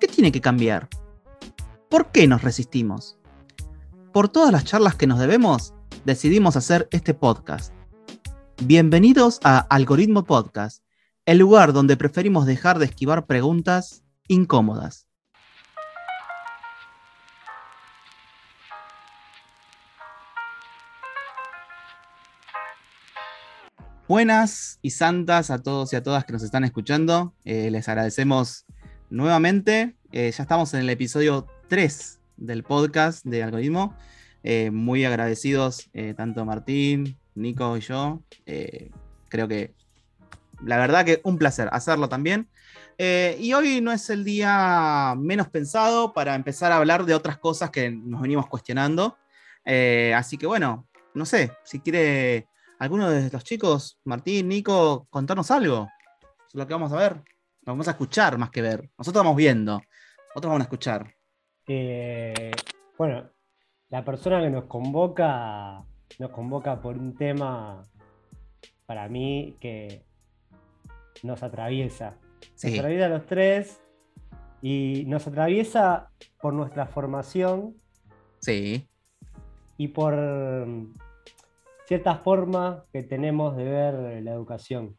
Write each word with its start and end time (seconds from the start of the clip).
¿Qué 0.00 0.06
tiene 0.06 0.30
que 0.30 0.40
cambiar? 0.40 0.88
¿Por 1.88 2.12
qué 2.12 2.28
nos 2.28 2.42
resistimos? 2.42 3.18
Por 4.12 4.28
todas 4.28 4.52
las 4.52 4.64
charlas 4.64 4.94
que 4.94 5.08
nos 5.08 5.18
debemos, 5.18 5.74
decidimos 6.04 6.54
hacer 6.54 6.86
este 6.92 7.14
podcast. 7.14 7.74
Bienvenidos 8.62 9.40
a 9.42 9.58
Algoritmo 9.58 10.22
Podcast, 10.24 10.84
el 11.26 11.38
lugar 11.38 11.72
donde 11.72 11.96
preferimos 11.96 12.46
dejar 12.46 12.78
de 12.78 12.84
esquivar 12.84 13.26
preguntas 13.26 14.04
incómodas. 14.28 15.08
Buenas 24.06 24.78
y 24.80 24.90
santas 24.90 25.50
a 25.50 25.58
todos 25.58 25.92
y 25.92 25.96
a 25.96 26.04
todas 26.04 26.24
que 26.24 26.32
nos 26.32 26.44
están 26.44 26.62
escuchando. 26.62 27.34
Eh, 27.44 27.72
les 27.72 27.88
agradecemos 27.88 28.64
nuevamente. 29.10 29.94
Eh, 30.12 30.30
ya 30.30 30.42
estamos 30.42 30.72
en 30.74 30.80
el 30.80 30.90
episodio 30.90 31.46
3 31.68 32.20
del 32.36 32.62
podcast 32.62 33.24
de 33.24 33.42
Algoritmo. 33.42 33.94
Eh, 34.42 34.70
muy 34.70 35.04
agradecidos 35.04 35.90
tanto 36.16 36.44
Martín, 36.44 37.16
Nico 37.34 37.76
y 37.76 37.80
yo. 37.80 38.22
creo 39.28 39.48
que 39.48 39.74
la 40.64 40.76
verdad 40.78 41.04
que 41.04 41.20
un 41.24 41.38
placer 41.38 41.68
hacerlo 41.72 42.08
también. 42.08 42.48
y 42.98 43.52
hoy 43.52 43.80
no 43.80 43.92
es 43.92 44.10
el 44.10 44.24
día 44.24 45.14
menos 45.16 45.48
pensado 45.48 46.12
para 46.12 46.34
empezar 46.34 46.72
a 46.72 46.76
hablar 46.76 47.04
de 47.04 47.14
otras 47.14 47.38
cosas 47.38 47.70
que 47.70 47.90
nos 47.90 48.22
venimos 48.22 48.46
cuestionando. 48.46 49.18
así 50.14 50.38
que 50.38 50.46
bueno, 50.46 50.86
no 51.14 51.26
sé, 51.26 51.52
si 51.64 51.80
quiere 51.80 52.46
¿Alguno 52.78 53.10
de 53.10 53.28
los 53.28 53.42
chicos, 53.42 53.98
Martín, 54.04 54.48
Nico, 54.48 55.08
contarnos 55.10 55.50
algo? 55.50 55.88
Es 56.46 56.54
lo 56.54 56.64
que 56.64 56.74
vamos 56.74 56.92
a 56.92 56.96
ver. 56.96 57.24
Vamos 57.68 57.86
a 57.86 57.90
escuchar 57.90 58.38
más 58.38 58.48
que 58.48 58.62
ver. 58.62 58.88
Nosotros 58.96 59.22
vamos 59.22 59.36
viendo. 59.36 59.82
Otros 60.34 60.50
van 60.50 60.62
a 60.62 60.64
escuchar. 60.64 61.14
Eh, 61.66 62.50
bueno, 62.96 63.28
la 63.90 64.02
persona 64.06 64.40
que 64.40 64.48
nos 64.48 64.64
convoca 64.64 65.84
nos 66.18 66.30
convoca 66.30 66.80
por 66.80 66.96
un 66.96 67.14
tema 67.14 67.82
para 68.86 69.06
mí 69.10 69.58
que 69.60 70.02
nos 71.22 71.42
atraviesa. 71.42 72.16
Nos 72.54 72.72
atraviesa 72.72 73.04
a 73.04 73.08
los 73.10 73.26
tres 73.26 73.82
y 74.62 75.04
nos 75.06 75.26
atraviesa 75.26 76.10
por 76.40 76.54
nuestra 76.54 76.86
formación. 76.86 77.76
Sí. 78.40 78.88
Y 79.76 79.88
por 79.88 80.16
cierta 81.84 82.16
forma 82.16 82.86
que 82.94 83.02
tenemos 83.02 83.58
de 83.58 83.64
ver 83.64 84.22
la 84.22 84.32
educación. 84.32 84.96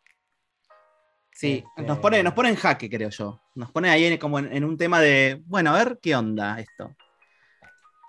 Sí, 1.39 1.63
este, 1.65 1.83
nos, 1.83 1.99
pone, 1.99 2.21
nos 2.21 2.33
pone 2.33 2.49
en 2.49 2.57
jaque, 2.57 2.89
creo 2.89 3.09
yo. 3.11 3.39
Nos 3.55 3.71
pone 3.71 3.89
ahí 3.89 4.17
como 4.17 4.39
en, 4.39 4.61
un 4.65 4.75
tema 4.75 4.99
de, 4.99 5.41
bueno, 5.45 5.69
a 5.69 5.77
ver 5.77 5.97
qué 6.01 6.13
onda 6.13 6.59
esto. 6.59 6.93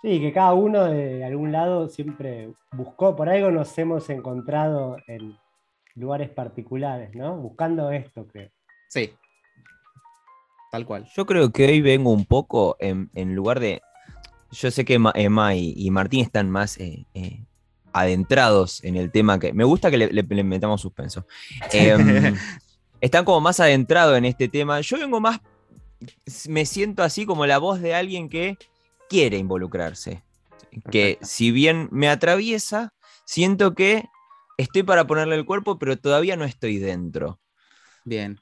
Sí, 0.03 0.19
que 0.19 0.33
cada 0.33 0.53
uno 0.55 0.87
de 0.87 1.25
algún 1.25 1.53
lado 1.53 1.89
siempre 1.89 2.51
buscó, 2.73 3.15
por 3.15 3.29
algo 3.29 3.53
nos 3.53 3.79
hemos 3.79 4.11
encontrado 4.11 4.97
en 5.07 5.39
lugares 5.95 6.29
particulares, 6.31 7.15
¿no? 7.15 7.37
Buscando 7.37 7.93
esto, 7.93 8.27
creo. 8.27 8.51
Sí, 8.89 9.13
tal 10.73 10.85
cual. 10.85 11.07
Yo 11.15 11.25
creo 11.25 11.53
que 11.53 11.67
hoy 11.67 11.81
vengo 11.83 12.11
un 12.11 12.25
poco 12.25 12.77
en, 12.81 13.37
lugar 13.37 13.61
de. 13.61 13.81
Yo 14.51 14.73
sé 14.73 14.85
que 14.85 14.99
Emma 15.15 15.55
y, 15.55 15.89
Martín 15.93 16.25
están 16.25 16.51
más 16.51 16.79
eh, 16.79 17.07
eh, 17.15 17.45
adentrados 17.93 18.83
en 18.83 18.97
el 18.97 19.13
tema 19.13 19.39
que. 19.39 19.53
Me 19.53 19.63
gusta 19.63 19.89
que 19.89 19.99
le, 19.99 20.43
metamos 20.43 20.81
suspenso. 20.81 21.29
Em, 21.73 22.35
están 23.00 23.25
como 23.25 23.41
más 23.41 23.61
adentrados 23.61 24.16
en 24.16 24.25
este 24.25 24.49
tema. 24.49 24.81
Yo 24.81 24.99
vengo 24.99 25.21
más. 25.21 25.41
Me 26.49 26.66
siento 26.66 27.03
así 27.03 27.27
como 27.27 27.47
la 27.47 27.59
voz 27.59 27.81
de 27.81 27.94
alguien 27.94 28.28
que 28.28 28.56
quiere 29.09 29.37
involucrarse. 29.37 30.22
Que 30.91 31.19
si 31.21 31.50
bien 31.50 31.89
me 31.91 32.09
atraviesa, 32.09 32.93
siento 33.25 33.75
que 33.75 34.05
estoy 34.56 34.83
para 34.83 35.06
ponerle 35.06 35.34
el 35.34 35.44
cuerpo, 35.44 35.78
pero 35.78 35.99
todavía 35.99 36.37
no 36.37 36.44
estoy 36.44 36.78
dentro. 36.78 37.41
Bien. 38.05 38.39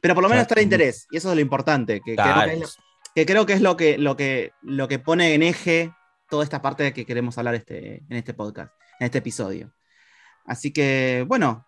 Pero 0.00 0.14
por 0.14 0.22
lo 0.22 0.28
menos 0.28 0.42
está 0.42 0.54
el 0.54 0.62
interés, 0.62 1.06
y 1.10 1.16
eso 1.16 1.30
es 1.30 1.34
lo 1.36 1.40
importante, 1.40 2.00
que, 2.04 2.16
creo 2.16 3.46
que 3.46 3.52
es 3.52 3.60
lo 3.60 3.76
que, 3.76 3.98
lo, 3.98 4.16
que, 4.16 4.52
lo 4.62 4.88
que 4.88 4.98
pone 4.98 5.34
en 5.34 5.42
eje 5.42 5.92
toda 6.28 6.42
esta 6.42 6.60
parte 6.60 6.82
de 6.82 6.92
que 6.92 7.06
queremos 7.06 7.38
hablar 7.38 7.54
este, 7.54 8.02
en 8.08 8.16
este 8.16 8.34
podcast 8.34 8.72
en 9.02 9.06
este 9.06 9.18
episodio. 9.18 9.72
Así 10.44 10.72
que, 10.72 11.24
bueno. 11.26 11.66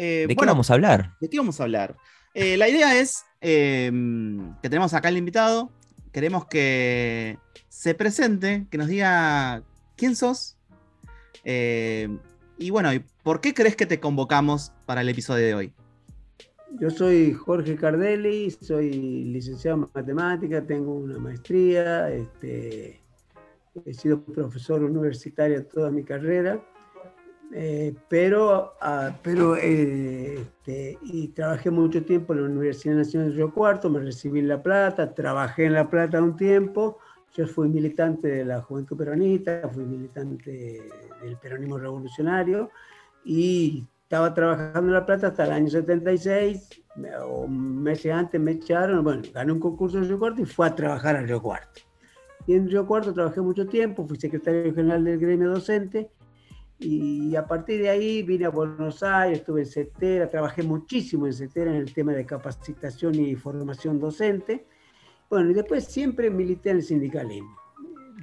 Eh, 0.00 0.26
¿De 0.28 0.36
qué 0.36 0.46
vamos 0.46 0.70
a 0.70 0.74
hablar? 0.74 1.16
¿De 1.20 1.28
qué 1.28 1.38
vamos 1.38 1.60
a 1.60 1.64
hablar? 1.64 1.96
Eh, 2.32 2.56
la 2.56 2.68
idea 2.68 2.96
es 3.00 3.24
eh, 3.40 3.90
que 4.62 4.70
tenemos 4.70 4.94
acá 4.94 5.08
el 5.08 5.16
invitado. 5.16 5.72
Queremos 6.12 6.46
que 6.46 7.36
se 7.68 7.94
presente, 7.96 8.68
que 8.70 8.78
nos 8.78 8.86
diga 8.86 9.64
quién 9.96 10.14
sos. 10.14 10.56
y 11.44 12.70
bueno, 12.70 12.90
¿por 13.24 13.40
qué 13.40 13.54
crees 13.54 13.74
que 13.74 13.86
te 13.86 13.98
convocamos 13.98 14.72
para 14.86 15.00
el 15.00 15.08
episodio 15.08 15.44
de 15.44 15.54
hoy? 15.54 15.72
Yo 16.78 16.90
soy 16.90 17.32
Jorge 17.32 17.74
Cardelli, 17.74 18.52
soy 18.52 18.92
licenciado 19.24 19.78
en 19.78 19.90
matemática, 19.92 20.64
tengo 20.64 20.94
una 20.94 21.18
maestría, 21.18 22.08
este, 22.10 23.00
he 23.84 23.94
sido 23.94 24.22
profesor 24.22 24.84
universitario 24.84 25.66
toda 25.66 25.90
mi 25.90 26.04
carrera, 26.04 26.62
eh, 27.52 27.94
pero, 28.08 28.74
ah, 28.80 29.18
pero 29.22 29.56
eh, 29.56 30.34
este, 30.68 30.98
y 31.02 31.28
trabajé 31.28 31.70
mucho 31.70 32.04
tiempo 32.04 32.34
en 32.34 32.42
la 32.42 32.48
Universidad 32.48 32.96
Nacional 32.96 33.30
de 33.30 33.36
Río 33.36 33.54
Cuarto, 33.54 33.88
me 33.88 34.00
recibí 34.00 34.40
en 34.40 34.48
La 34.48 34.62
Plata, 34.62 35.14
trabajé 35.14 35.64
en 35.64 35.72
La 35.72 35.88
Plata 35.88 36.22
un 36.22 36.36
tiempo, 36.36 36.98
yo 37.34 37.46
fui 37.46 37.68
militante 37.68 38.28
de 38.28 38.44
la 38.44 38.60
Juventud 38.60 38.96
Peronista, 38.98 39.68
fui 39.72 39.84
militante 39.84 40.82
del 41.22 41.36
peronismo 41.38 41.78
revolucionario 41.78 42.70
y 43.24 43.86
estaba 44.02 44.34
trabajando 44.34 44.88
en 44.88 44.92
La 44.92 45.06
Plata 45.06 45.28
hasta 45.28 45.44
el 45.44 45.52
año 45.52 45.70
76, 45.70 46.82
o 47.26 47.46
meses 47.46 48.12
antes 48.12 48.38
me 48.38 48.52
echaron, 48.52 49.02
bueno, 49.02 49.22
gané 49.32 49.52
un 49.52 49.60
concurso 49.60 49.96
en 49.96 50.04
Río 50.04 50.18
Cuarto 50.18 50.42
y 50.42 50.46
fue 50.46 50.66
a 50.66 50.74
trabajar 50.74 51.16
en 51.16 51.26
Río 51.26 51.40
Cuarto. 51.40 51.80
Y 52.46 52.54
en 52.54 52.68
Río 52.68 52.86
Cuarto 52.86 53.14
trabajé 53.14 53.40
mucho 53.40 53.66
tiempo, 53.66 54.06
fui 54.06 54.18
secretario 54.18 54.74
general 54.74 55.04
del 55.04 55.18
gremio 55.18 55.48
docente 55.50 56.10
y 56.80 57.34
a 57.34 57.44
partir 57.44 57.82
de 57.82 57.88
ahí 57.88 58.22
vine 58.22 58.46
a 58.46 58.50
Buenos 58.50 59.02
Aires, 59.02 59.40
estuve 59.40 59.62
en 59.62 59.66
CETERA, 59.66 60.28
trabajé 60.28 60.62
muchísimo 60.62 61.26
en 61.26 61.32
CETERA 61.32 61.72
en 61.72 61.78
el 61.78 61.92
tema 61.92 62.12
de 62.12 62.24
capacitación 62.24 63.16
y 63.16 63.34
formación 63.34 63.98
docente. 63.98 64.66
Bueno, 65.28 65.50
y 65.50 65.54
después 65.54 65.84
siempre 65.84 66.30
milité 66.30 66.70
en 66.70 66.76
el 66.76 66.82
sindicalismo. 66.82 67.56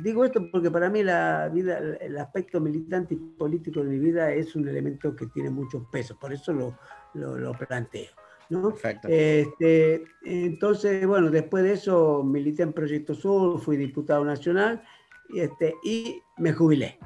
Digo 0.02 0.26
esto 0.26 0.42
porque 0.52 0.72
para 0.72 0.90
mí 0.90 1.04
la 1.04 1.50
vida, 1.54 1.80
el 2.02 2.18
aspecto 2.18 2.60
militante 2.60 3.14
y 3.14 3.18
político 3.18 3.82
de 3.82 3.90
mi 3.90 4.00
vida 4.00 4.32
es 4.32 4.56
un 4.56 4.68
elemento 4.68 5.16
que 5.16 5.28
tiene 5.28 5.50
mucho 5.50 5.88
peso, 5.92 6.18
por 6.20 6.34
eso 6.34 6.52
lo, 6.54 6.78
lo, 7.14 7.38
lo 7.38 7.54
planteo. 7.54 8.12
¿no? 8.50 8.74
Este, 9.08 10.04
entonces, 10.24 11.06
bueno, 11.06 11.30
después 11.30 11.64
de 11.64 11.74
eso 11.74 12.24
milité 12.24 12.64
en 12.64 12.74
Proyecto 12.74 13.14
Sur, 13.14 13.60
fui 13.60 13.78
diputado 13.78 14.24
nacional 14.24 14.84
este, 15.34 15.76
y 15.84 16.22
me 16.38 16.54
jubilé, 16.54 17.00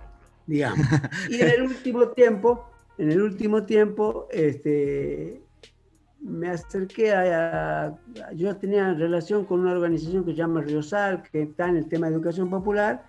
digamos. 0.50 0.86
Y 1.30 1.42
en 1.42 1.48
el 1.48 1.62
último 1.74 2.10
tiempo, 2.10 2.66
en 2.98 3.12
el 3.12 3.22
último 3.22 3.64
tiempo, 3.64 4.28
este, 4.32 5.42
me 6.20 6.50
acerqué 6.50 7.14
a, 7.14 7.96
Yo 8.34 8.56
tenía 8.58 8.94
relación 8.94 9.46
con 9.46 9.62
una 9.62 9.72
organización 9.72 10.26
que 10.26 10.32
se 10.32 10.38
llama 10.38 10.62
Riosal, 10.62 11.24
que 11.24 11.44
está 11.44 11.70
en 11.70 11.78
el 11.78 11.88
tema 11.88 12.08
de 12.08 12.16
educación 12.16 12.50
popular, 12.50 13.06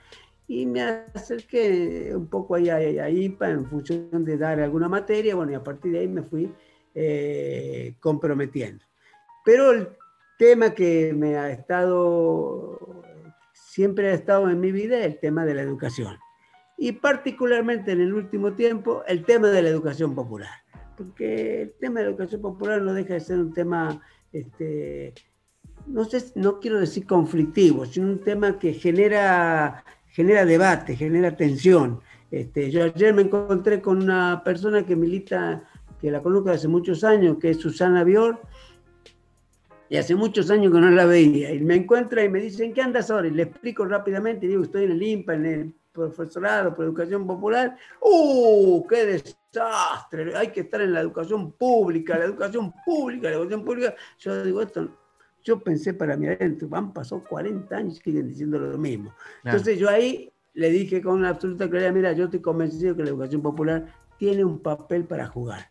y 0.47 0.67
me 0.67 0.83
acerqué 0.83 2.13
un 2.15 2.27
poco 2.27 2.57
ahí 2.57 2.69
a, 2.69 3.09
IPA 3.09 3.51
en 3.51 3.67
función 3.67 4.25
de 4.25 4.37
dar 4.37 4.61
alguna 4.61 4.89
materia, 4.89 5.35
bueno, 5.35 5.53
y 5.53 5.55
a 5.55 5.65
partir 5.65 5.93
de 5.93 6.01
ahí 6.01 6.09
me 6.09 6.23
fui 6.23 6.53
eh, 6.95 7.95
comprometiendo. 8.01 8.85
Pero 9.45 9.73
el 9.73 9.89
tema 10.39 10.75
que 10.75 11.15
me 11.15 11.37
ha 11.37 11.51
estado, 11.51 12.79
siempre 13.55 14.11
ha 14.11 14.15
estado 14.15 14.51
en 14.51 14.61
mi 14.61 14.73
vida, 14.73 14.99
es 14.99 15.07
el 15.07 15.19
tema 15.19 15.47
de 15.47 15.55
la 15.55 15.63
educación. 15.63 16.19
Y 16.83 16.93
particularmente 16.93 17.93
en 17.93 18.01
el 18.01 18.15
último 18.15 18.55
tiempo, 18.55 19.03
el 19.07 19.27
tema 19.27 19.49
de 19.49 19.61
la 19.61 19.69
educación 19.69 20.15
popular. 20.15 20.49
Porque 20.97 21.63
el 21.63 21.73
tema 21.79 22.01
de 22.01 22.07
la 22.07 22.11
educación 22.13 22.41
popular 22.41 22.81
no 22.81 22.95
deja 22.95 23.15
de 23.15 23.21
ser 23.21 23.39
un 23.39 23.53
tema 23.53 24.01
este, 24.33 25.13
no 25.87 26.05
sé, 26.05 26.33
no 26.37 26.59
quiero 26.59 26.81
decir 26.81 27.07
conflictivo, 27.07 27.85
sino 27.85 28.07
un 28.07 28.21
tema 28.21 28.59
que 28.59 28.73
genera, 28.73 29.85
genera 30.09 30.45
debate, 30.47 30.97
genera 30.97 31.37
tensión. 31.37 32.01
Este, 32.31 32.71
yo 32.71 32.85
ayer 32.85 33.13
me 33.13 33.23
encontré 33.23 33.83
con 33.83 34.03
una 34.03 34.43
persona 34.45 34.87
que 34.87 34.97
milita, 34.97 35.65
que 36.01 36.11
la 36.11 36.23
conozco 36.23 36.51
hace 36.51 36.69
muchos 36.69 37.03
años, 37.05 37.39
que 37.39 37.51
es 37.51 37.59
Susana 37.59 38.05
Bior, 38.05 38.41
y 39.89 39.97
hace 39.97 40.15
muchos 40.15 40.51
años 40.51 40.73
que 40.73 40.81
no 40.81 40.91
la 40.91 41.05
veía. 41.05 41.53
Y 41.53 41.61
me 41.61 41.75
encuentra 41.75 42.25
y 42.25 42.29
me 42.29 42.41
dice, 42.41 42.65
¿en 42.65 42.73
qué 42.73 42.83
andas 42.83 43.11
ahora? 43.11 43.27
Y 43.27 43.33
le 43.33 43.43
explico 43.43 43.85
rápidamente, 43.85 44.47
digo, 44.47 44.63
estoy 44.63 44.85
en 44.85 44.93
el 44.93 45.03
IMPA, 45.03 45.35
en 45.35 45.47
el 45.47 45.75
profesorado 46.09 46.75
por 46.75 46.85
educación 46.85 47.27
popular. 47.27 47.77
¡Uh! 48.01 48.87
¡Qué 48.87 49.07
desastre! 49.07 50.37
Hay 50.37 50.49
que 50.49 50.61
estar 50.61 50.81
en 50.81 50.93
la 50.93 51.01
educación 51.01 51.53
pública, 51.53 52.19
la 52.19 52.25
educación 52.25 52.73
pública, 52.85 53.29
la 53.29 53.37
educación 53.37 53.65
pública. 53.65 53.95
Yo 54.19 54.43
digo, 54.45 54.63
esto 54.63 54.89
yo 55.43 55.61
pensé 55.61 55.95
para 55.95 56.17
mí 56.17 56.27
adentro, 56.27 56.69
han 56.73 56.93
pasado 56.93 57.25
40 57.29 57.75
años 57.75 57.99
y 57.99 58.03
siguen 58.03 58.29
diciendo 58.29 58.59
lo 58.59 58.77
mismo. 58.77 59.15
Entonces 59.45 59.79
yo 59.79 59.89
ahí 59.89 60.33
le 60.55 60.71
dije 60.71 61.01
con 61.01 61.25
absoluta 61.25 61.69
claridad, 61.69 61.93
mira, 61.93 62.13
yo 62.13 62.25
estoy 62.25 62.41
convencido 62.41 62.95
que 62.95 63.05
la 63.05 63.11
educación 63.11 63.41
popular 63.41 63.87
tiene 64.19 64.45
un 64.45 64.59
papel 64.59 65.05
para 65.05 65.27
jugar 65.27 65.71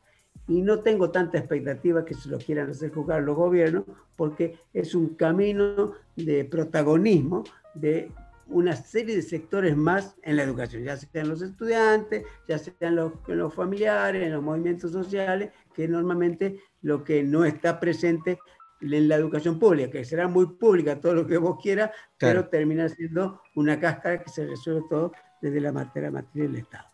y 0.49 0.61
no 0.61 0.79
tengo 0.79 1.11
tanta 1.11 1.37
expectativa 1.37 2.03
que 2.03 2.15
se 2.15 2.27
lo 2.27 2.39
quieran 2.39 2.71
hacer 2.71 2.91
jugar 2.91 3.21
los 3.21 3.35
gobiernos, 3.35 3.83
porque 4.15 4.57
es 4.73 4.95
un 4.95 5.09
camino 5.09 5.93
de 6.15 6.43
protagonismo 6.43 7.43
de 7.75 8.11
una 8.49 8.75
serie 8.75 9.15
de 9.15 9.21
sectores 9.21 9.77
más 9.77 10.15
en 10.23 10.37
la 10.37 10.43
educación, 10.43 10.83
ya 10.83 10.97
sean 10.97 11.29
los 11.29 11.41
estudiantes, 11.41 12.25
ya 12.47 12.57
sean 12.57 12.95
los, 12.95 13.13
los 13.27 13.53
familiares, 13.53 14.23
en 14.23 14.33
los 14.33 14.43
movimientos 14.43 14.91
sociales, 14.91 15.51
que 15.73 15.87
normalmente 15.87 16.59
lo 16.81 17.03
que 17.03 17.23
no 17.23 17.45
está 17.45 17.79
presente 17.79 18.39
en 18.81 19.07
la 19.07 19.15
educación 19.15 19.59
pública, 19.59 19.91
que 19.91 20.05
será 20.05 20.27
muy 20.27 20.45
pública 20.57 20.99
todo 20.99 21.13
lo 21.13 21.27
que 21.27 21.37
vos 21.37 21.59
quieras, 21.61 21.91
pero 22.17 22.47
termina 22.47 22.87
siendo 22.89 23.41
una 23.55 23.79
cáscara 23.79 24.23
que 24.23 24.29
se 24.29 24.47
resuelve 24.47 24.83
todo 24.89 25.11
desde 25.41 25.59
la 25.59 25.71
materia 25.71 26.11
material 26.11 26.53
del 26.53 26.61
Estado. 26.61 26.89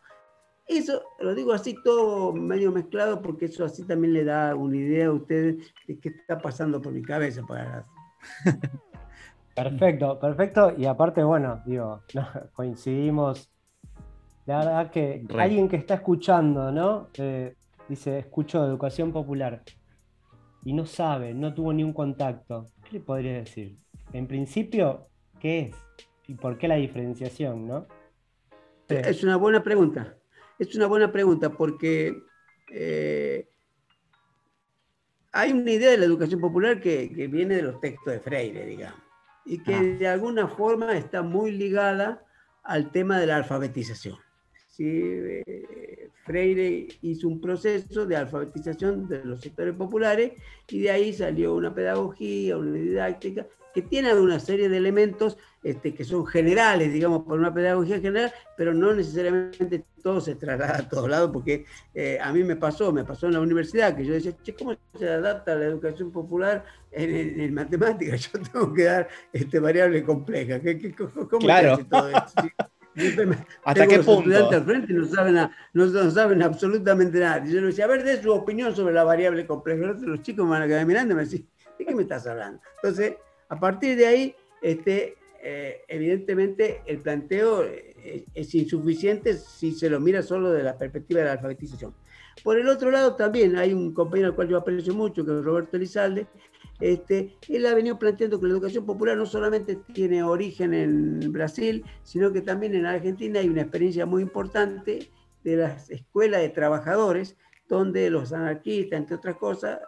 Eso 0.68 1.04
lo 1.20 1.36
digo 1.36 1.54
así 1.54 1.76
todo 1.84 2.34
medio 2.34 2.72
mezclado 2.72 3.22
porque 3.22 3.46
eso 3.46 3.64
así 3.64 3.86
también 3.86 4.14
le 4.14 4.24
da 4.24 4.56
una 4.56 4.78
idea 4.78 5.08
a 5.08 5.12
ustedes 5.12 5.58
de 5.88 6.00
qué 6.00 6.10
está 6.10 6.40
pasando 6.40 6.82
por 6.82 6.92
mi 6.92 7.04
cabeza. 7.04 7.44
Para... 7.46 7.86
Perfecto, 9.56 10.20
perfecto. 10.20 10.74
Y 10.78 10.86
aparte, 10.86 11.24
bueno, 11.24 11.64
digo, 11.66 12.04
coincidimos. 12.54 13.50
La 14.46 14.60
verdad 14.60 14.92
que 14.92 15.26
alguien 15.40 15.68
que 15.68 15.78
está 15.78 15.96
escuchando, 15.96 16.72
¿no? 16.72 17.08
Eh, 17.18 17.56
dice, 17.90 18.20
escucho 18.20 18.64
educación 18.64 19.12
popular 19.12 19.64
y 20.64 20.74
no 20.74 20.86
sabe, 20.86 21.34
no 21.34 21.54
tuvo 21.54 21.74
ni 21.74 21.84
un 21.84 21.94
contacto. 21.94 22.66
¿Qué 22.84 22.94
le 22.94 23.00
podría 23.00 23.34
decir? 23.34 23.78
En 24.14 24.28
principio, 24.28 25.08
¿qué 25.40 25.60
es? 25.62 25.76
¿Y 26.28 26.36
por 26.36 26.58
qué 26.58 26.68
la 26.68 26.76
diferenciación, 26.76 27.68
no? 27.68 27.88
Es 28.90 29.24
una 29.24 29.38
buena 29.38 29.64
pregunta. 29.64 30.16
Es 30.60 30.76
una 30.76 30.88
buena 30.88 31.12
pregunta 31.12 31.50
porque 31.50 32.16
eh, 32.72 33.48
hay 35.32 35.52
una 35.52 35.72
idea 35.72 35.92
de 35.92 35.98
la 35.98 36.06
educación 36.06 36.40
popular 36.40 36.80
que, 36.80 37.08
viene 37.32 37.56
de 37.56 37.62
los 37.64 37.80
textos 37.80 38.14
de 38.14 38.20
Freire, 38.20 38.66
digamos, 38.66 39.05
y 39.46 39.60
que 39.60 39.76
ah. 39.76 39.82
de 39.82 40.08
alguna 40.08 40.48
forma 40.48 40.98
está 40.98 41.22
muy 41.22 41.52
ligada 41.52 42.26
al 42.64 42.92
tema 42.92 43.20
de 43.20 43.28
la 43.28 43.38
alfabetización. 43.38 44.18
¿sí? 44.68 44.84
Freire 46.26 46.88
hizo 47.04 47.28
un 47.28 47.40
proceso 47.40 48.06
de 48.06 48.16
alfabetización 48.16 49.08
de 49.08 49.24
los 49.24 49.42
sectores 49.42 49.76
populares 49.76 50.34
y 50.68 50.80
de 50.80 50.90
ahí 50.90 51.14
salió 51.14 51.56
una 51.56 51.74
pedagogía, 51.74 52.58
una 52.58 52.74
didáctica 52.74 53.46
que 53.76 53.82
tiene 53.82 54.14
una 54.14 54.40
serie 54.40 54.70
de 54.70 54.78
elementos 54.78 55.38
este, 55.62 55.94
que 55.94 56.06
son 56.06 56.26
generales, 56.26 56.94
digamos, 56.94 57.24
por 57.24 57.38
una 57.38 57.54
pedagogía 57.54 58.00
general, 58.00 58.34
pero 58.56 58.74
no 58.74 58.94
necesariamente 58.94 59.84
todo 60.02 60.22
se 60.22 60.36
traslada 60.36 60.78
a 60.78 60.90
todos 60.90 61.10
lados, 61.10 61.30
porque 61.34 61.66
eh, 61.94 62.18
a 62.22 62.32
mí 62.32 62.44
me 62.46 62.56
pasó, 62.56 62.94
me 62.94 63.04
pasó 63.04 63.28
en 63.28 63.34
la 63.34 63.42
universidad, 63.42 63.94
que 63.94 64.06
yo 64.06 64.14
decía, 64.14 64.32
che, 64.42 64.56
¿cómo 64.56 64.78
se 64.98 65.10
adapta 65.10 65.56
la 65.56 65.66
educación 65.66 66.10
popular 66.10 66.64
en, 66.90 67.42
en, 67.42 67.54
matemáticas? 67.54 68.22
Yo 68.32 68.40
tengo 68.40 68.74
que 68.74 68.84
dar 68.86 69.10
este, 69.34 69.60
variable 69.60 70.04
compleja. 70.04 70.62
¿Cómo 70.98 71.40
claro. 71.40 71.78
todo 71.86 72.10
esto? 72.10 72.44
¿Hasta 73.64 73.88
qué 73.88 74.00
punto? 74.00 74.30
Los 74.30 74.40
estudiantes 74.40 74.58
al 74.58 74.66
frente 74.66 74.94
no 74.94 75.06
saben, 75.06 75.50
no, 75.74 76.12
saben 76.12 76.42
absolutamente 76.42 77.20
nada. 77.20 77.46
Y 77.46 77.52
yo 77.52 77.62
le 77.62 77.68
decía, 77.68 77.86
a 77.86 77.88
ver, 77.90 78.04
de 78.04 78.22
su 78.22 78.32
opinión 78.32 78.76
sobre 78.76 78.94
la 78.94 79.04
variable 79.04 79.46
compleja. 79.46 79.94
Los 80.00 80.22
chicos 80.22 80.46
me 80.46 80.52
van 80.52 80.64
a 80.64 80.68
quedar 80.68 80.86
mirando 80.86 81.14
y 81.14 81.18
me 81.18 81.24
decían, 81.24 81.46
¿de 81.78 81.86
qué 81.86 81.96
me 81.96 82.04
estás 82.04 82.26
hablando? 82.28 82.62
Entonces, 82.76 83.16
a 83.50 83.60
partir 83.60 83.98
de 83.98 84.08
ahí, 84.08 84.36
este, 84.62 85.18
eh, 85.44 85.82
evidentemente 85.88 86.82
el 86.86 87.00
planteo 87.00 87.64
eh, 87.66 88.26
es 88.34 88.56
insuficiente 88.56 89.36
si 89.36 89.74
se 89.74 89.90
lo 89.90 90.00
mira 90.00 90.22
solo 90.22 90.52
de 90.52 90.64
la 90.64 90.78
perspectiva 90.78 91.20
de 91.20 91.26
la 91.28 91.34
alfabetización. 91.34 91.94
Por 92.44 92.60
el 92.60 92.68
otro 92.68 92.92
lado, 92.92 93.16
también 93.16 93.58
hay 93.58 93.74
un 93.74 93.94
compañero 93.94 94.30
al 94.30 94.36
cual 94.36 94.48
yo 94.48 94.58
aprecio 94.58 94.94
mucho, 94.94 95.26
que 95.26 95.32
es 95.32 95.44
Roberto 95.44 95.78
Elizalde. 95.78 96.28
Este, 96.80 97.38
él 97.48 97.66
ha 97.66 97.74
venido 97.74 97.98
planteando 97.98 98.40
que 98.40 98.48
la 98.48 98.54
educación 98.54 98.86
popular 98.86 99.16
no 99.18 99.26
solamente 99.26 99.78
tiene 99.94 100.24
origen 100.24 100.74
en 100.74 101.32
Brasil, 101.32 101.86
sino 102.04 102.34
que 102.34 102.42
también 102.42 102.76
en 102.76 102.86
Argentina 102.86 103.40
hay 103.40 103.48
una 103.48 103.62
experiencia 103.62 104.06
muy 104.06 104.22
importante 104.22 105.10
de 105.44 105.56
las 105.56 105.90
escuelas 105.90 106.42
de 106.42 106.50
trabajadores, 106.50 107.38
donde 107.68 108.10
los 108.10 108.34
anarquistas, 108.34 109.00
entre 109.00 109.16
otras 109.16 109.38
cosas, 109.38 109.80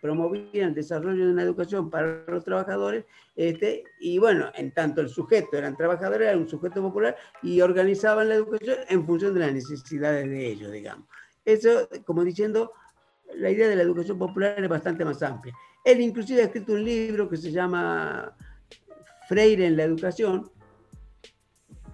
promovían 0.00 0.68
el 0.68 0.74
desarrollo 0.74 1.26
de 1.26 1.32
una 1.32 1.42
educación 1.42 1.90
para 1.90 2.24
los 2.28 2.44
trabajadores, 2.44 3.04
este, 3.34 3.82
y 3.98 4.18
bueno, 4.18 4.50
en 4.54 4.72
tanto 4.72 5.00
el 5.00 5.08
sujeto 5.08 5.56
eran 5.56 5.76
trabajadores, 5.76 6.28
era 6.28 6.38
un 6.38 6.48
sujeto 6.48 6.80
popular, 6.80 7.16
y 7.42 7.60
organizaban 7.60 8.28
la 8.28 8.36
educación 8.36 8.76
en 8.88 9.04
función 9.04 9.34
de 9.34 9.40
las 9.40 9.52
necesidades 9.52 10.28
de 10.28 10.46
ellos, 10.46 10.70
digamos. 10.70 11.08
Eso, 11.44 11.88
como 12.04 12.22
diciendo, 12.24 12.72
la 13.34 13.50
idea 13.50 13.68
de 13.68 13.76
la 13.76 13.82
educación 13.82 14.18
popular 14.18 14.62
es 14.62 14.68
bastante 14.68 15.04
más 15.04 15.22
amplia. 15.22 15.54
Él 15.86 16.00
inclusive 16.00 16.42
ha 16.42 16.46
escrito 16.46 16.72
un 16.72 16.84
libro 16.84 17.28
que 17.28 17.36
se 17.36 17.52
llama 17.52 18.36
Freire 19.28 19.66
en 19.66 19.76
la 19.76 19.84
educación, 19.84 20.50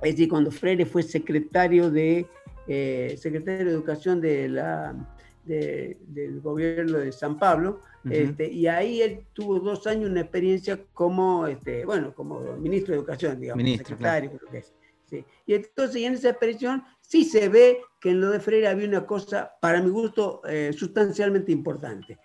es 0.01 0.13
decir, 0.13 0.31
cuando 0.31 0.51
Freire 0.51 0.87
fue 0.87 1.03
secretario 1.03 1.91
de, 1.91 2.27
eh, 2.67 3.15
secretario 3.19 3.67
de 3.67 3.73
Educación 3.73 4.19
de 4.23 4.49
la, 4.49 4.97
del 5.45 6.41
gobierno 6.41 6.99
de 6.99 7.13
San 7.13 7.39
Pablo, 7.39 7.83
este, 8.09 8.51
y 8.51 8.67
ahí 8.67 9.03
él 9.03 9.27
tuvo 9.35 9.61
dos 9.61 9.87
años 9.87 10.09
una 10.09 10.23
experiencia 10.23 10.81
como, 10.95 11.47
este, 11.47 11.85
bueno, 11.85 12.15
como 12.15 12.41
ministro 12.57 12.95
de 12.95 12.99
Educación, 12.99 13.39
digamos, 13.39 13.63
secretario, 13.77 14.31
creo 14.31 14.51
que 14.51 14.59
es. 14.59 14.73
Y 15.45 15.53
entonces 15.53 16.03
en 16.03 16.15
esa 16.15 16.31
expresión 16.31 16.83
sí 17.03 17.25
se 17.25 17.51
ve 17.51 17.83
que 18.01 18.09
en 18.09 18.23
lo 18.23 18.31
de 18.31 18.41
Freire 18.41 18.69
había 18.69 18.89
una 18.89 19.05
cosa, 19.05 19.53
para 19.61 19.83
mi 19.83 19.91
gusto, 19.91 20.41
eh, 20.49 20.73
sustancialmente 20.73 21.53
importante. 21.53 22.19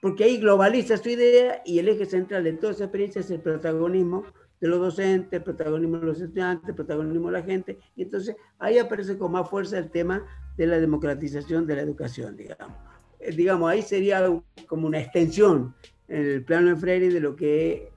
Porque 0.00 0.24
ahí 0.24 0.38
globaliza 0.38 0.96
su 0.96 1.10
idea 1.10 1.62
y 1.64 1.78
el 1.78 1.88
eje 1.88 2.06
central 2.06 2.44
de 2.44 2.54
toda 2.54 2.72
esa 2.72 2.84
experiencia 2.84 3.20
es 3.20 3.30
el 3.30 3.40
protagonismo 3.40 4.24
de 4.60 4.68
los 4.68 4.78
docentes, 4.78 5.32
el 5.32 5.42
protagonismo 5.42 5.98
de 5.98 6.06
los 6.06 6.20
estudiantes, 6.20 6.68
el 6.68 6.74
protagonismo 6.74 7.28
de 7.28 7.32
la 7.32 7.42
gente. 7.42 7.78
Y 7.96 8.02
entonces 8.02 8.36
ahí 8.58 8.78
aparece 8.78 9.16
con 9.18 9.32
más 9.32 9.48
fuerza 9.48 9.78
el 9.78 9.90
tema 9.90 10.26
de 10.56 10.66
la 10.66 10.78
democratización 10.78 11.66
de 11.66 11.76
la 11.76 11.82
educación, 11.82 12.36
digamos. 12.36 12.76
Eh, 13.20 13.32
digamos, 13.32 13.70
ahí 13.70 13.82
sería 13.82 14.26
como 14.66 14.86
una 14.86 15.00
extensión 15.00 15.74
en 16.08 16.26
el 16.26 16.44
plano 16.44 16.68
de 16.68 16.76
Freire 16.76 17.08
de 17.10 17.20
lo 17.20 17.36
que 17.36 17.90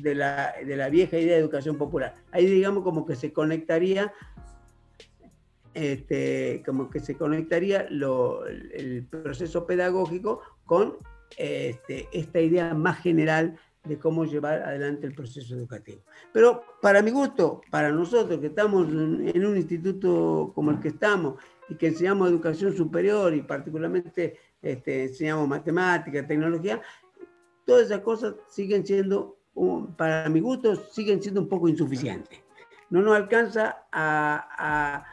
de 0.00 0.14
la, 0.14 0.54
de 0.64 0.76
la 0.76 0.88
vieja 0.88 1.18
idea 1.18 1.34
de 1.34 1.40
educación 1.40 1.76
popular. 1.76 2.14
Ahí 2.30 2.46
digamos 2.46 2.84
como 2.84 3.04
que 3.04 3.16
se 3.16 3.32
conectaría 3.32 4.12
este, 5.74 6.62
como 6.66 6.90
que 6.90 6.98
se 6.98 7.16
conectaría 7.16 7.82
el 7.82 9.06
proceso 9.10 9.66
pedagógico 9.66 10.40
con 10.64 10.96
este, 11.36 12.08
esta 12.12 12.40
idea 12.40 12.74
más 12.74 12.98
general 13.00 13.58
de 13.84 13.98
cómo 13.98 14.24
llevar 14.24 14.62
adelante 14.62 15.06
el 15.06 15.14
proceso 15.14 15.54
educativo. 15.54 16.02
Pero 16.32 16.62
para 16.82 17.02
mi 17.02 17.10
gusto, 17.10 17.62
para 17.70 17.90
nosotros 17.90 18.38
que 18.40 18.48
estamos 18.48 18.88
en 18.88 19.46
un 19.46 19.56
instituto 19.56 20.52
como 20.54 20.70
el 20.70 20.80
que 20.80 20.88
estamos 20.88 21.34
y 21.68 21.74
que 21.74 21.88
enseñamos 21.88 22.28
educación 22.28 22.76
superior 22.76 23.34
y 23.34 23.42
particularmente 23.42 24.36
este, 24.60 25.04
enseñamos 25.04 25.48
matemática, 25.48 26.26
tecnología, 26.26 26.80
todas 27.64 27.86
esas 27.86 28.00
cosas 28.00 28.34
siguen 28.48 28.86
siendo, 28.86 29.38
para 29.96 30.28
mi 30.28 30.40
gusto, 30.40 30.74
siguen 30.76 31.22
siendo 31.22 31.42
un 31.42 31.48
poco 31.48 31.68
insuficientes. 31.68 32.40
No 32.90 33.02
nos 33.02 33.14
alcanza 33.14 33.86
a, 33.92 35.04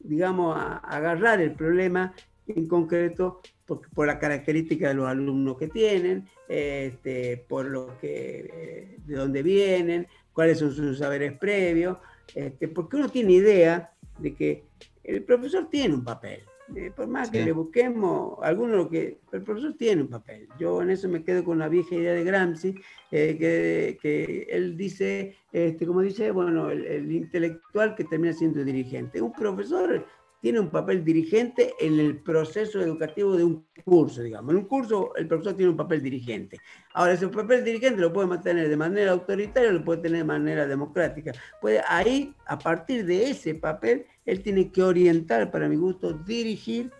digamos, 0.00 0.56
a, 0.56 0.78
agarrar 0.78 1.40
el 1.40 1.54
problema 1.54 2.12
en 2.56 2.66
concreto 2.66 3.40
por, 3.66 3.88
por, 3.90 4.06
la 4.06 4.18
característica 4.18 4.88
de 4.88 4.94
los 4.94 5.08
alumnos 5.08 5.56
que 5.56 5.68
tienen, 5.68 6.28
este, 6.48 7.44
por 7.48 7.66
lo 7.66 7.98
que, 8.00 8.50
eh, 8.52 8.96
de 9.06 9.14
dónde 9.14 9.42
vienen, 9.42 10.06
cuáles 10.32 10.58
son 10.58 10.72
sus 10.72 10.98
saberes 10.98 11.32
previos, 11.38 11.98
este, 12.34 12.68
porque 12.68 12.96
uno 12.96 13.08
tiene 13.08 13.32
idea 13.32 13.92
de 14.18 14.34
que 14.34 14.64
el 15.04 15.22
profesor 15.22 15.68
tiene 15.70 15.94
un 15.94 16.04
papel, 16.04 16.40
Eh, 16.74 16.90
por 16.94 17.06
más 17.06 17.28
que 17.28 17.44
le 17.44 17.52
busquemos, 17.52 18.38
algunos 18.40 18.88
que. 18.88 19.18
El 19.32 19.42
profesor 19.42 19.74
tiene 19.74 20.02
un 20.02 20.08
papel. 20.08 20.48
Yo 20.58 20.80
en 20.80 20.90
eso 20.90 21.08
me 21.08 21.22
quedo 21.22 21.44
con 21.44 21.58
la 21.58 21.68
vieja 21.68 21.94
idea 21.94 22.14
de 22.14 22.24
Gramsci, 22.24 22.74
eh, 23.10 23.36
que, 23.38 23.98
que, 24.00 24.46
él 24.50 24.76
dice, 24.76 25.36
este, 25.52 25.86
como 25.86 26.00
dice, 26.00 26.30
bueno, 26.30 26.70
el, 26.70 26.86
el, 26.86 27.12
intelectual 27.12 27.94
que 27.94 28.04
termina 28.04 28.32
siendo 28.32 28.64
dirigente. 28.64 29.20
Un 29.20 29.32
profesor 29.32 30.06
tiene 30.42 30.58
un 30.58 30.70
papel 30.70 31.04
dirigente 31.04 31.72
en 31.78 32.00
el 32.00 32.18
proceso 32.18 32.80
educativo 32.80 33.36
de 33.36 33.44
un 33.44 33.64
curso, 33.84 34.22
digamos. 34.22 34.50
En 34.50 34.56
un 34.58 34.64
curso 34.64 35.14
el 35.14 35.28
profesor 35.28 35.54
tiene 35.54 35.70
un 35.70 35.76
papel 35.76 36.02
dirigente. 36.02 36.58
Ahora, 36.94 37.12
ese 37.12 37.28
papel 37.28 37.64
dirigente 37.64 38.00
lo 38.00 38.12
puede 38.12 38.26
mantener 38.26 38.68
de 38.68 38.76
manera 38.76 39.12
autoritaria 39.12 39.70
o 39.70 39.74
lo 39.74 39.84
puede 39.84 40.02
tener 40.02 40.18
de 40.18 40.24
manera 40.24 40.66
democrática. 40.66 41.30
Puede, 41.60 41.80
ahí, 41.86 42.34
a 42.46 42.58
partir 42.58 43.06
de 43.06 43.30
ese 43.30 43.54
papel, 43.54 44.04
él 44.26 44.42
tiene 44.42 44.72
que 44.72 44.82
orientar, 44.82 45.48
para 45.52 45.68
mi 45.68 45.76
gusto, 45.76 46.12
dirigir 46.12 46.90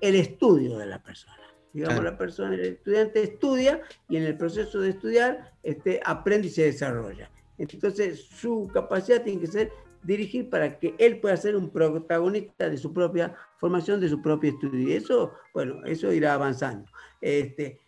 el 0.00 0.14
estudio 0.14 0.78
de 0.78 0.86
la 0.86 1.02
persona. 1.02 1.36
Digamos, 1.74 2.02
la 2.02 2.16
persona, 2.16 2.54
el 2.54 2.64
estudiante 2.64 3.22
estudia 3.22 3.82
y 4.08 4.16
en 4.16 4.22
el 4.22 4.38
proceso 4.38 4.80
de 4.80 4.90
estudiar 4.90 5.52
este, 5.62 6.00
aprende 6.06 6.48
y 6.48 6.50
se 6.50 6.62
desarrolla. 6.62 7.30
Entonces, 7.58 8.22
su 8.22 8.70
capacidad 8.72 9.22
tiene 9.22 9.42
que 9.42 9.46
ser 9.46 9.72
dirigir 10.08 10.48
para 10.48 10.78
que 10.78 10.94
él 10.98 11.20
pueda 11.20 11.36
ser 11.36 11.54
un 11.54 11.70
protagonista 11.70 12.70
de 12.70 12.78
su 12.78 12.92
propia 12.94 13.34
formación, 13.58 14.00
de 14.00 14.08
su 14.08 14.22
propio 14.22 14.50
estudio. 14.50 14.88
Y 14.88 14.92
eso, 14.94 15.34
bueno, 15.52 15.84
eso 15.84 16.10
irá 16.12 16.32
avanzando. 16.32 16.90
Este, 17.20 17.78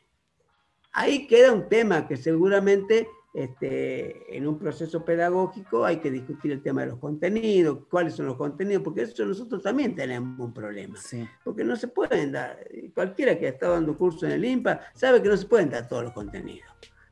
ahí 0.92 1.26
queda 1.26 1.50
un 1.52 1.68
tema 1.68 2.06
que 2.06 2.18
seguramente 2.18 3.08
este, 3.32 4.36
en 4.36 4.46
un 4.46 4.58
proceso 4.58 5.02
pedagógico 5.02 5.84
hay 5.84 5.96
que 5.98 6.10
discutir 6.10 6.52
el 6.52 6.62
tema 6.62 6.82
de 6.82 6.88
los 6.88 6.98
contenidos, 6.98 7.86
cuáles 7.88 8.14
son 8.14 8.26
los 8.26 8.36
contenidos, 8.36 8.82
porque 8.82 9.02
eso 9.02 9.24
nosotros 9.24 9.62
también 9.62 9.94
tenemos 9.94 10.38
un 10.38 10.52
problema. 10.52 10.98
Porque 11.42 11.64
no 11.64 11.74
se 11.74 11.88
pueden 11.88 12.32
dar, 12.32 12.58
cualquiera 12.94 13.38
que 13.38 13.46
ha 13.46 13.50
estado 13.50 13.72
dando 13.72 13.96
curso 13.96 14.26
en 14.26 14.32
el 14.32 14.44
IMPA 14.44 14.80
sabe 14.94 15.22
que 15.22 15.28
no 15.30 15.38
se 15.38 15.46
pueden 15.46 15.70
dar 15.70 15.88
todos 15.88 16.04
los 16.04 16.12
contenidos. 16.12 16.68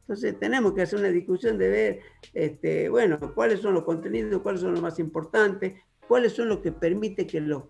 Entonces 0.08 0.38
tenemos 0.40 0.72
que 0.72 0.80
hacer 0.80 1.00
una 1.00 1.10
discusión 1.10 1.58
de 1.58 1.68
ver, 1.68 2.00
este, 2.32 2.88
bueno, 2.88 3.18
cuáles 3.34 3.60
son 3.60 3.74
los 3.74 3.84
contenidos, 3.84 4.40
cuáles 4.40 4.62
son 4.62 4.72
los 4.72 4.80
más 4.80 4.98
importantes, 4.98 5.74
cuáles 6.08 6.32
son 6.32 6.48
los 6.48 6.60
que 6.60 6.72
permiten 6.72 7.26
que 7.26 7.42
los 7.42 7.64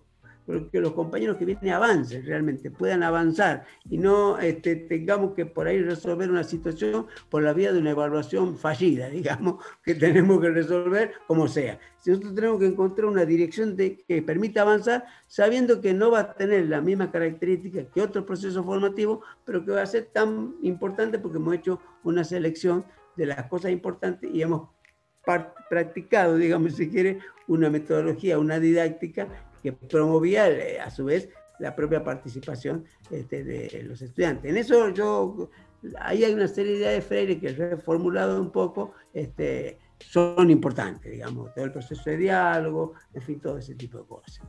que 0.71 0.81
los 0.81 0.93
compañeros 0.93 1.37
que 1.37 1.45
vienen 1.45 1.73
avancen 1.73 2.25
realmente, 2.25 2.71
puedan 2.71 3.03
avanzar 3.03 3.67
y 3.89 3.99
no 3.99 4.39
este, 4.39 4.77
tengamos 4.77 5.35
que 5.35 5.45
por 5.45 5.67
ahí 5.67 5.83
resolver 5.83 6.31
una 6.31 6.43
situación 6.43 7.07
por 7.29 7.43
la 7.43 7.53
vía 7.53 7.73
de 7.73 7.79
una 7.79 7.91
evaluación 7.91 8.57
fallida, 8.57 9.09
digamos, 9.11 9.63
que 9.83 9.95
tenemos 9.95 10.41
que 10.41 10.51
resolver 10.51 11.13
como 11.27 11.49
sea. 11.49 11.79
Si 11.99 12.11
nosotros 12.11 12.35
tenemos 12.35 12.61
que 12.61 12.67
encontrar 12.67 13.09
una 13.09 13.25
dirección 13.27 13.77
de, 13.77 13.99
que 13.99 14.23
permita 14.23 14.63
avanzar, 14.63 15.05
sabiendo 15.27 15.81
que 15.81 15.93
no 15.93 16.11
va 16.11 16.21
a 16.21 16.35
tener 16.35 16.67
la 16.69 16.81
misma 16.81 17.11
característica 17.11 17.85
que 17.85 18.01
otro 18.01 18.25
proceso 18.25 18.65
formativo, 18.65 19.23
pero 19.45 19.65
que 19.65 19.73
va 19.73 19.83
a 19.83 19.87
ser 19.87 20.07
tan 20.07 20.55
importante 20.63 21.19
porque 21.19 21.37
hemos 21.37 21.55
hecho 21.55 21.81
una 22.05 22.25
selección 22.25 22.87
de 23.17 23.27
las 23.27 23.47
cosas 23.49 23.71
importantes 23.71 24.31
y 24.33 24.41
hemos 24.41 24.71
practicado, 25.69 26.37
digamos, 26.37 26.75
si 26.75 26.89
quiere, 26.89 27.19
una 27.49 27.69
metodología, 27.69 28.39
una 28.39 28.59
didáctica 28.59 29.29
que 29.63 29.73
promovía 29.73 30.49
eh, 30.49 30.81
a 30.81 30.91
su 30.91 31.05
vez 31.05 31.29
la 31.59 31.75
propia 31.75 32.05
participación 32.05 32.85
este, 33.11 33.45
de 33.45 33.83
los 33.83 34.01
estudiantes. 34.01 34.51
En 34.51 34.57
eso 34.57 34.91
yo, 34.91 35.51
ahí 36.01 36.25
hay 36.25 36.33
una 36.33 36.49
serie 36.49 36.73
de 36.73 36.79
ideas 36.79 36.95
de 36.95 37.03
Freire 37.03 37.41
que 37.41 37.49
he 37.49 37.53
reformulado 37.53 38.41
un 38.41 38.51
poco, 38.51 38.93
este, 39.13 39.79
son 39.99 40.51
importantes, 40.51 41.11
digamos, 41.11 41.53
todo 41.55 41.65
el 41.65 41.73
proceso 41.73 42.03
de 42.11 42.17
diálogo, 42.17 42.95
en 43.13 43.23
fin, 43.23 43.41
todo 43.41 43.59
ese 43.59 43.75
tipo 43.75 43.99
de 43.99 44.07
cosas. 44.07 44.41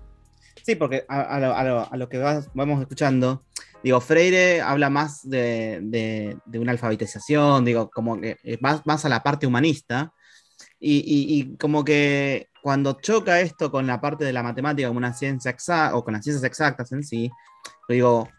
Sí, 0.63 0.75
porque 0.75 1.05
a, 1.07 1.95
lo, 1.95 2.09
que 2.09 2.19
vamos 2.53 2.81
escuchando, 2.81 3.43
digo, 3.83 3.99
Freire 4.01 4.61
habla 4.61 4.89
más 4.89 5.27
de, 5.27 6.37
una 6.53 6.71
alfabetización, 6.71 7.65
digo, 7.65 7.89
como 7.89 8.19
que 8.19 8.37
más, 8.61 8.85
más 8.85 9.05
a 9.05 9.09
la 9.09 9.23
parte 9.23 9.47
humanista, 9.47 10.13
y, 10.79 11.57
como 11.57 11.83
que 11.83 12.49
cuando 12.69 13.01
choca 13.01 13.41
esto 13.41 13.71
con 13.71 13.87
la 13.87 13.99
parte 13.99 14.23
de 14.23 14.31
la 14.31 14.43
matemática 14.43 14.87
como 14.87 14.99
una 14.99 15.11
ciencia 15.11 15.49
exacta, 15.49 15.97
o 15.97 16.03
con 16.03 16.13
las 16.13 16.23
ciencias 16.23 16.43
exactas 16.43 16.91
en 16.91 17.03
sí, 17.03 17.31
digo, 17.87 18.29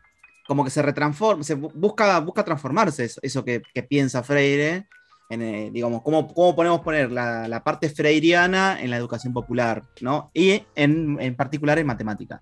como 0.46 0.62
que 0.62 0.70
se 0.70 0.82
retransforma, 0.82 1.42
se 1.42 1.54
busca, 1.54 2.20
busca 2.20 2.44
transformarse 2.44 3.10
eso, 3.20 3.44
que, 3.44 3.60
piensa 3.88 4.22
Freire, 4.22 4.86
en, 5.30 5.42
eh, 5.42 5.70
digamos, 5.72 6.02
¿cómo, 6.02 6.32
cómo 6.32 6.54
podemos 6.54 6.80
poner 6.80 7.10
la, 7.10 7.60
parte 7.64 7.90
freiriana 7.90 8.80
en 8.80 8.90
la 8.90 8.98
educación 8.98 9.32
popular, 9.32 9.82
¿no? 10.00 10.30
Y 10.32 10.62
en, 10.76 11.34
particular 11.34 11.80
en 11.80 11.88
matemática. 11.88 12.40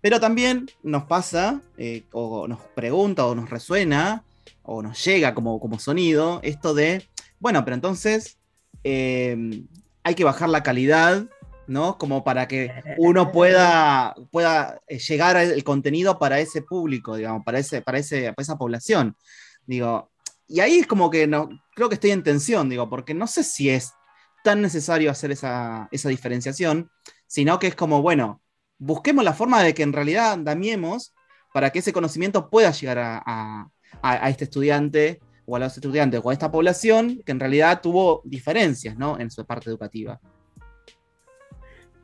Pero 0.00 0.18
también 0.18 0.68
nos 0.82 1.04
pasa, 1.04 1.60
eh, 1.78 2.02
o 2.10 2.48
nos 2.48 2.58
pregunta, 2.74 3.26
o 3.26 3.36
nos 3.36 3.48
resuena, 3.48 4.24
o 4.64 4.82
nos 4.82 5.04
llega 5.04 5.34
como, 5.34 5.60
como 5.60 5.78
sonido, 5.78 6.40
esto 6.42 6.74
de, 6.74 7.08
bueno, 7.38 7.64
pero 7.64 7.76
entonces 7.76 8.38
eh, 8.82 9.62
hay 10.04 10.14
que 10.14 10.24
bajar 10.24 10.48
la 10.48 10.62
calidad, 10.62 11.24
¿no? 11.66 11.98
Como 11.98 12.24
para 12.24 12.48
que 12.48 12.72
uno 12.98 13.32
pueda, 13.32 14.14
pueda 14.30 14.80
eh, 14.88 14.98
llegar 14.98 15.36
al 15.36 15.62
contenido 15.64 16.18
para 16.18 16.40
ese 16.40 16.62
público, 16.62 17.16
digamos, 17.16 17.44
para, 17.44 17.58
ese, 17.58 17.82
para, 17.82 17.98
esa 17.98 18.58
población. 18.58 19.16
Digo, 19.66 20.10
y 20.48 20.60
ahí 20.60 20.78
es 20.78 20.86
como 20.86 21.10
que 21.10 21.26
no, 21.26 21.48
creo 21.74 21.88
que 21.88 21.94
estoy 21.94 22.10
en 22.10 22.22
tensión, 22.22 22.68
digo, 22.68 22.88
porque 22.88 23.14
no 23.14 23.26
sé 23.26 23.44
si 23.44 23.70
es 23.70 23.92
tan 24.44 24.60
necesario 24.60 25.10
hacer 25.10 25.30
esa, 25.30 25.88
diferenciación, 25.90 26.90
sino 27.26 27.58
que 27.58 27.68
es 27.68 27.74
como, 27.74 28.02
bueno, 28.02 28.42
busquemos 28.78 29.24
la 29.24 29.34
forma 29.34 29.62
de 29.62 29.72
que 29.72 29.84
en 29.84 29.92
realidad 29.92 30.36
damiemos 30.38 31.14
para 31.54 31.70
que 31.70 31.78
ese 31.78 31.92
conocimiento 31.92 32.50
pueda 32.50 32.72
llegar 32.72 32.98
a, 32.98 33.68
a 34.02 34.30
este 34.30 34.44
estudiante 34.44 35.20
o 35.52 35.56
a 35.56 35.58
los 35.58 35.76
estudiantes 35.76 36.20
o 36.24 36.30
a 36.30 36.32
esta 36.32 36.50
población 36.50 37.22
que 37.26 37.32
en 37.32 37.40
realidad 37.40 37.82
tuvo 37.82 38.22
diferencias 38.24 38.96
¿no? 38.96 39.18
en 39.18 39.30
su 39.30 39.44
parte 39.44 39.68
educativa. 39.68 40.18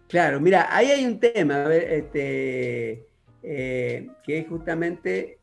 Claro, 0.07 0.39
mira, 0.39 0.69
ahí 0.71 0.91
hay 0.91 1.07
un 1.07 1.19
tema 1.19 1.75
este, 1.75 3.07
eh, 3.43 4.11
que 4.23 4.39
es 4.39 4.49
justamente 4.49 5.39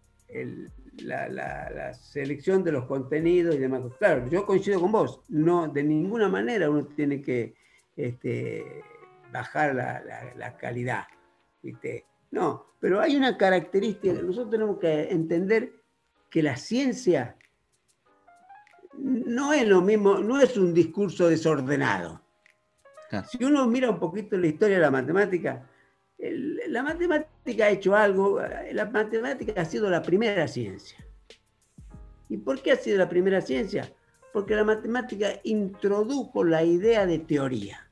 la, 0.97 1.93
selección 1.95 2.63
de 2.63 2.73
los 2.73 2.85
contenidos 2.85 3.55
y 3.55 3.57
demás. 3.57 3.81
Claro, 3.97 4.27
yo 4.29 4.45
coincido 4.45 4.79
con 4.79 4.91
vos, 4.91 5.21
no, 5.29 5.67
de 5.67 5.83
ninguna 5.83 6.29
manera 6.29 6.69
uno 6.69 6.85
tiene 6.85 7.23
que 7.23 7.55
este, 7.95 8.83
bajar 9.31 9.73
la, 9.73 10.57
calidad. 10.57 11.05
No, 12.29 12.67
pero 12.79 13.01
hay 13.01 13.15
una 13.15 13.35
característica, 13.35 14.13
nosotros 14.13 14.51
tenemos 14.51 14.77
que 14.77 15.09
entender 15.09 15.73
que 16.29 16.43
la 16.43 16.55
ciencia 16.55 17.35
no 18.97 19.53
es 19.53 19.67
lo 19.67 19.81
mismo, 19.81 20.19
no 20.19 20.39
es 20.39 20.57
un 20.57 20.73
discurso 20.73 21.27
desordenado. 21.27 22.21
Si 23.29 23.43
uno 23.43 23.67
mira 23.67 23.89
un 23.89 23.99
poquito 23.99 24.37
la 24.37 24.47
historia 24.47 24.75
de 24.75 24.81
la 24.81 24.91
matemática, 24.91 25.69
la 26.17 26.83
matemática 26.83 27.65
ha 27.65 27.69
hecho 27.69 27.95
algo, 27.95 28.41
la 28.71 28.85
matemática 28.85 29.61
ha 29.61 29.65
sido 29.65 29.89
la 29.89 30.01
primera 30.01 30.47
ciencia. 30.47 31.05
¿Y 32.29 32.37
por 32.37 32.61
qué 32.61 32.71
ha 32.71 32.75
sido 32.75 32.97
la 32.97 33.07
primera 33.07 33.41
ciencia? 33.41 33.93
Porque 34.33 34.55
la 34.55 34.63
matemática 34.63 35.39
introdujo 35.43 36.43
la 36.43 36.63
idea 36.63 37.05
de 37.05 37.19
teoría. 37.19 37.87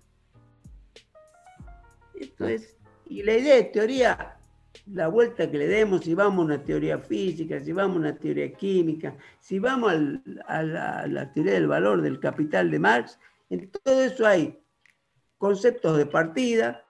Esto 2.15 2.47
es, 2.47 2.75
y 3.05 3.23
la 3.23 3.37
idea 3.37 3.55
de 3.55 3.63
teoría 3.65 4.37
la 4.87 5.07
vuelta 5.07 5.49
que 5.49 5.57
le 5.57 5.67
demos, 5.67 6.03
si 6.03 6.13
vamos 6.13 6.39
a 6.39 6.45
una 6.45 6.63
teoría 6.63 6.97
física, 6.97 7.59
si 7.59 7.71
vamos 7.71 7.97
a 7.97 7.99
una 7.99 8.15
teoría 8.15 8.51
química, 8.53 9.15
si 9.39 9.59
vamos 9.59 9.93
a, 10.47 10.63
la, 10.63 11.31
teoría 11.33 11.53
del 11.53 11.67
valor 11.67 12.01
del 12.01 12.19
capital 12.19 12.69
de 12.69 12.79
Marx, 12.79 13.19
en 13.49 13.69
todo 13.69 14.01
eso 14.01 14.25
hay 14.25 14.59
conceptos 15.37 15.97
de 15.97 16.05
partida 16.05 16.85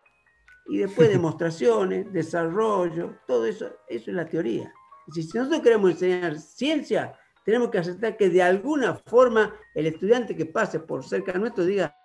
y 0.68 0.80
después 0.80 1.10
demostraciones, 1.12 2.12
desarrollo, 2.12 3.20
todo 3.28 3.46
eso, 3.46 3.72
eso 3.88 4.12
es 4.12 4.16
la 4.16 4.28
teoría. 4.28 4.74
Si 5.12 5.22
nosotros 5.38 5.62
queremos 5.62 5.92
enseñar 5.92 6.40
ciencia, 6.40 7.14
tenemos 7.44 7.70
que 7.70 7.78
aceptar 7.78 8.16
que 8.16 8.30
de 8.30 8.42
alguna 8.42 8.96
forma 8.96 9.54
el 9.76 9.88
estudiante 9.88 10.36
que 10.36 10.46
pase 10.46 10.80
por 10.80 11.04
cerca 11.04 11.34
nuestro 11.34 11.66
diga, 11.66 11.96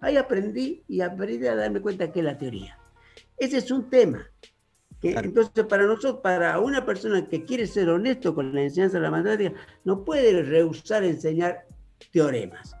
ahí 0.00 0.16
aprendí 0.16 0.82
y 0.88 1.02
aprendí 1.02 1.46
a 1.46 1.54
darme 1.54 1.80
cuenta 1.80 2.10
que 2.10 2.20
es 2.20 2.24
la 2.24 2.38
teoría. 2.38 2.78
Ese 3.36 3.58
es 3.58 3.70
un 3.70 3.90
tema. 3.90 4.26
Entonces, 5.02 5.64
para 5.66 5.84
nosotros, 5.84 6.20
para 6.22 6.58
una 6.58 6.84
persona 6.84 7.28
que 7.28 7.44
quiere 7.44 7.66
ser 7.66 7.88
honesto 7.88 8.34
con 8.34 8.54
la 8.54 8.62
enseñanza 8.62 8.96
de 8.98 9.02
la 9.04 9.10
matemática, 9.10 9.52
no 9.84 10.04
puede 10.04 10.42
rehusar 10.42 11.04
enseñar 11.04 11.66
teoremas. 12.12 12.74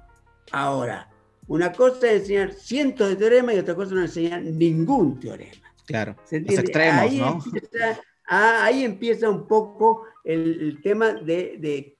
Ahora, 0.52 1.08
una 1.48 1.72
cosa 1.72 2.10
es 2.10 2.22
enseñar 2.22 2.52
cientos 2.52 3.08
de 3.08 3.16
teoremas 3.16 3.54
y 3.54 3.58
otra 3.58 3.74
cosa 3.74 3.88
es 3.88 3.94
no 3.94 4.02
enseñar 4.02 4.42
ningún 4.42 5.20
teorema. 5.20 5.66
Claro, 5.86 6.16
los 6.30 6.58
extremos, 6.58 7.00
ahí 7.00 7.18
¿no? 7.20 7.38
Empieza, 7.44 8.00
ah, 8.28 8.64
ahí 8.64 8.84
empieza 8.84 9.30
un 9.30 9.46
poco 9.46 10.04
el, 10.24 10.80
tema 10.82 11.12
de, 11.12 11.96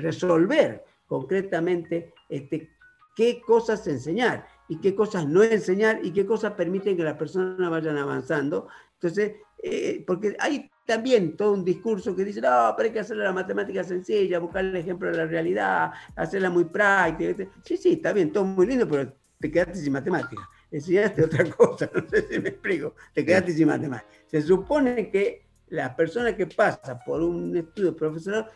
resolver 0.00 0.84
concretamente 1.06 2.14
este, 2.28 2.70
qué 3.14 3.42
cosas 3.46 3.86
enseñar. 3.86 4.46
y 4.66 4.78
qué 4.78 4.94
cosas 4.94 5.28
no 5.28 5.42
enseñar 5.42 6.00
y 6.02 6.10
qué 6.12 6.24
cosas 6.24 6.54
permiten 6.54 6.96
que 6.96 7.02
las 7.02 7.18
personas 7.18 7.70
vayan 7.70 7.98
avanzando. 7.98 8.68
Entonces, 8.94 9.32
eh, 9.62 10.02
porque 10.06 10.36
hay 10.38 10.70
también 10.86 11.36
todo 11.36 11.52
un 11.52 11.64
discurso 11.64 12.14
que 12.14 12.24
dice, 12.24 12.40
no, 12.40 12.74
pero 12.76 12.86
hay 12.86 12.92
que 12.92 13.00
hacerle 13.00 13.24
la 13.24 13.32
matemática 13.32 13.82
sencilla, 13.82 14.38
buscar 14.38 14.64
el 14.64 14.76
ejemplo 14.76 15.10
de 15.10 15.16
la 15.16 15.26
realidad, 15.26 15.92
hacerla 16.16 16.50
muy 16.50 16.64
práctica. 16.64 17.48
Sí, 17.64 17.76
sí, 17.76 17.92
está 17.94 18.12
bien, 18.12 18.32
todo 18.32 18.44
muy 18.44 18.66
lindo, 18.66 18.86
pero 18.88 19.12
te 19.40 19.50
quedaste 19.50 19.76
sin 19.76 19.92
matemática. 19.92 20.48
Enseñaste 20.70 21.24
otra 21.24 21.44
cosa, 21.56 21.90
no 21.94 22.06
sé 22.08 22.28
si 22.28 22.38
me 22.38 22.50
explico, 22.50 22.94
te 23.12 23.24
quedaste 23.24 23.52
sin 23.52 23.68
matemática. 23.68 24.08
Se 24.26 24.42
supone 24.42 25.10
que 25.10 25.46
la 25.68 25.96
persona 25.96 26.36
que 26.36 26.46
pasa 26.46 26.98
por 27.04 27.22
un 27.22 27.56
estudio 27.56 27.96
profesional 27.96 28.50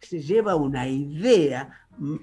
se 0.00 0.20
lleva 0.20 0.54
una 0.54 0.88
idea 0.88 1.86
mm, 1.98 2.16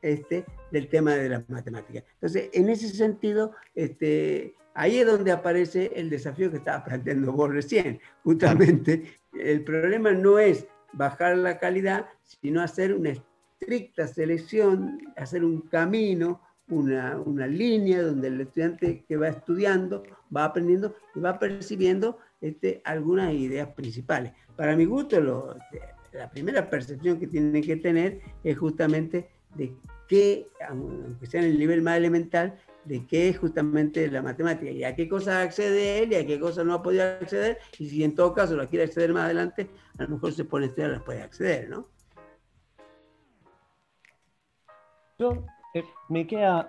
este, 0.00 0.44
del 0.70 0.88
tema 0.88 1.14
de 1.14 1.28
las 1.28 1.48
matemáticas. 1.48 2.04
Entonces, 2.14 2.50
en 2.52 2.68
ese 2.68 2.88
sentido, 2.88 3.52
este, 3.74 4.54
ahí 4.74 4.98
es 4.98 5.06
donde 5.06 5.32
aparece 5.32 5.92
el 5.94 6.10
desafío 6.10 6.50
que 6.50 6.58
estaba 6.58 6.84
planteando 6.84 7.32
vos 7.32 7.50
recién. 7.50 8.00
Justamente, 8.24 9.20
el 9.38 9.64
problema 9.64 10.12
no 10.12 10.38
es 10.38 10.66
bajar 10.92 11.36
la 11.38 11.58
calidad, 11.58 12.06
sino 12.22 12.60
hacer 12.60 12.94
una 12.94 13.14
estricta 13.60 14.06
selección, 14.06 14.98
hacer 15.16 15.44
un 15.44 15.62
camino, 15.62 16.40
una, 16.68 17.18
una, 17.18 17.46
línea 17.46 18.02
donde 18.02 18.28
el 18.28 18.40
estudiante 18.40 19.04
que 19.06 19.16
va 19.16 19.28
estudiando 19.28 20.02
va 20.34 20.44
aprendiendo 20.44 20.94
y 21.14 21.20
va 21.20 21.38
percibiendo 21.38 22.18
este, 22.40 22.80
algunas 22.84 23.32
ideas 23.34 23.68
principales. 23.68 24.32
Para 24.56 24.76
mi 24.76 24.84
gusto, 24.84 25.20
lo, 25.20 25.56
la 26.12 26.30
primera 26.30 26.68
percepción 26.68 27.18
que 27.18 27.26
tienen 27.26 27.62
que 27.62 27.76
tener 27.76 28.20
es 28.44 28.56
justamente 28.58 29.28
de 29.54 29.74
qué, 30.08 30.48
aunque 30.68 31.26
sea 31.26 31.42
en 31.42 31.50
el 31.50 31.58
nivel 31.58 31.82
más 31.82 31.96
elemental, 31.96 32.58
de 32.84 33.06
qué 33.06 33.28
es 33.28 33.38
justamente 33.38 34.10
la 34.10 34.22
matemática 34.22 34.70
y 34.70 34.84
a 34.84 34.94
qué 34.94 35.08
cosas 35.08 35.46
accede 35.46 36.02
él 36.02 36.12
y 36.12 36.16
a 36.16 36.26
qué 36.26 36.40
cosas 36.40 36.64
no 36.64 36.74
ha 36.74 36.82
podido 36.82 37.04
acceder 37.04 37.58
y 37.78 37.88
si 37.88 38.02
en 38.02 38.14
todo 38.14 38.34
caso 38.34 38.56
la 38.56 38.66
quiere 38.66 38.84
acceder 38.84 39.12
más 39.12 39.24
adelante, 39.24 39.70
a 39.98 40.02
lo 40.04 40.10
mejor 40.10 40.32
se 40.32 40.44
pone 40.44 40.66
a 40.66 40.68
estudiar 40.68 40.90
las 40.90 41.02
puede 41.02 41.22
acceder, 41.22 41.68
¿no? 41.68 41.86
Yo 45.18 45.44
eh, 45.74 45.84
me 46.08 46.26
queda, 46.26 46.68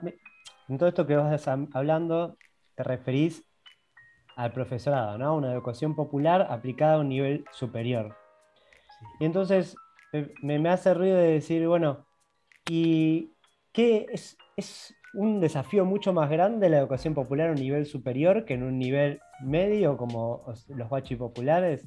en 0.67 0.77
todo 0.77 0.89
esto 0.89 1.07
que 1.07 1.15
vas 1.15 1.47
hablando, 1.47 2.37
te 2.75 2.83
referís 2.83 3.43
al 4.35 4.51
profesorado, 4.51 5.17
¿no? 5.17 5.35
Una 5.35 5.51
educación 5.51 5.95
popular 5.95 6.47
aplicada 6.49 6.95
a 6.95 6.99
un 6.99 7.09
nivel 7.09 7.45
superior. 7.51 8.15
Y 9.19 9.25
entonces 9.25 9.75
me, 10.41 10.69
hace 10.69 10.93
ruido 10.93 11.17
de 11.17 11.33
decir, 11.33 11.67
bueno, 11.67 12.05
¿y 12.67 13.31
qué 13.71 14.05
es, 14.11 14.37
es 14.55 14.95
un 15.13 15.39
desafío 15.39 15.85
mucho 15.85 16.13
más 16.13 16.29
grande 16.29 16.69
la 16.69 16.79
educación 16.79 17.13
popular 17.13 17.49
a 17.49 17.51
un 17.51 17.59
nivel 17.59 17.85
superior 17.85 18.45
que 18.45 18.55
en 18.55 18.63
un 18.63 18.79
nivel 18.79 19.19
medio 19.41 19.97
como 19.97 20.43
los 20.69 20.89
bachis 20.89 21.17
populares? 21.17 21.85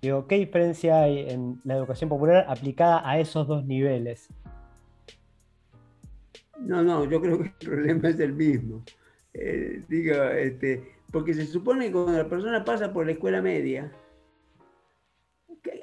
Digo, 0.00 0.26
¿qué 0.26 0.36
diferencia 0.36 1.02
hay 1.02 1.30
en 1.30 1.60
la 1.64 1.76
educación 1.76 2.10
popular 2.10 2.44
aplicada 2.48 3.08
a 3.08 3.18
esos 3.18 3.46
dos 3.48 3.64
niveles? 3.64 4.28
No, 6.58 6.82
no, 6.82 7.08
yo 7.08 7.20
creo 7.20 7.38
que 7.38 7.44
el 7.44 7.54
problema 7.54 8.08
es 8.08 8.20
el 8.20 8.32
mismo. 8.32 8.82
Eh, 9.32 9.82
digo, 9.88 10.14
este, 10.22 10.94
porque 11.10 11.34
se 11.34 11.46
supone 11.46 11.86
que 11.86 11.92
cuando 11.92 12.12
la 12.12 12.28
persona 12.28 12.64
pasa 12.64 12.92
por 12.92 13.06
la 13.06 13.12
escuela 13.12 13.42
media, 13.42 13.90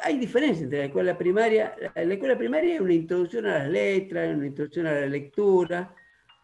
hay 0.03 0.17
diferencia 0.17 0.63
entre 0.63 0.79
la 0.79 0.85
escuela 0.85 1.17
primaria. 1.17 1.75
La, 1.95 2.13
escuela 2.13 2.37
primaria 2.37 2.75
es 2.75 2.81
una 2.81 2.93
introducción 2.93 3.45
a 3.45 3.59
las 3.59 3.69
letras, 3.69 4.35
una 4.35 4.47
introducción 4.47 4.87
a 4.87 4.93
la 4.93 5.05
lectura, 5.07 5.95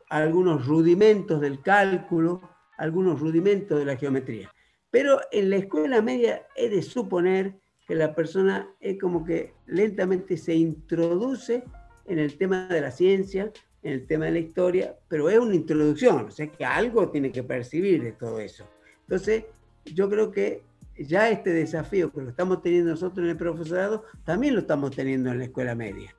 algunos 0.10 0.66
rudimentos 0.66 1.42
del 1.42 1.62
cálculo, 1.62 2.42
algunos 2.78 3.20
rudimentos 3.20 3.80
de 3.80 3.86
la 3.86 3.98
geometría. 3.98 4.52
Pero 4.90 5.20
en 5.32 5.50
la 5.50 5.58
escuela 5.58 6.02
media 6.02 6.48
es 6.56 6.72
de 6.72 6.82
suponer 6.82 7.60
que 7.88 7.96
la 7.96 8.14
persona 8.14 8.70
es 8.80 9.00
como 9.00 9.24
que 9.24 9.54
lentamente 9.66 10.38
se 10.38 10.56
introduce 10.56 11.64
en 12.06 12.20
el 12.20 12.38
tema 12.38 12.68
de 12.68 12.82
la 12.82 12.92
ciencia, 12.92 13.52
en 13.84 13.94
el 13.94 14.08
tema 14.08 14.26
de 14.26 14.32
la 14.32 14.40
historia, 14.40 14.96
pero 15.08 15.30
es 15.30 15.40
una 15.40 15.56
introducción, 15.56 16.26
o 16.26 16.32
sea 16.32 16.48
que 16.48 16.66
algo 16.66 17.10
tiene 17.10 17.32
que 17.32 17.44
percibir 17.44 18.04
de 18.04 18.12
todo 18.12 18.40
eso. 18.40 18.66
Entonces, 19.02 19.46
yo 19.86 20.10
creo 20.10 20.32
que 20.32 20.64
ya 20.98 21.30
este 21.30 21.52
desafío 21.52 22.12
que 22.12 22.22
lo 22.22 22.30
estamos 22.30 22.62
teniendo 22.62 22.92
nosotros 22.92 23.24
en 23.24 23.32
el 23.32 23.38
profesorado, 23.38 24.04
también 24.26 24.56
lo 24.56 24.62
estamos 24.62 24.96
teniendo 24.96 25.32
en 25.32 25.38
la 25.38 25.46
escuela 25.46 25.76
media. 25.76 26.14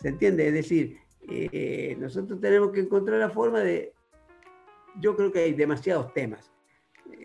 ¿Se 0.00 0.08
entiende? 0.08 0.48
Es 0.48 0.54
decir, 0.54 0.98
eh, 1.28 1.96
nosotros 1.98 2.40
tenemos 2.40 2.70
que 2.72 2.80
encontrar 2.80 3.18
la 3.18 3.30
forma 3.30 3.60
de, 3.60 3.92
yo 5.00 5.16
creo 5.16 5.32
que 5.32 5.40
hay 5.40 5.52
demasiados 5.52 6.12
temas, 6.12 6.50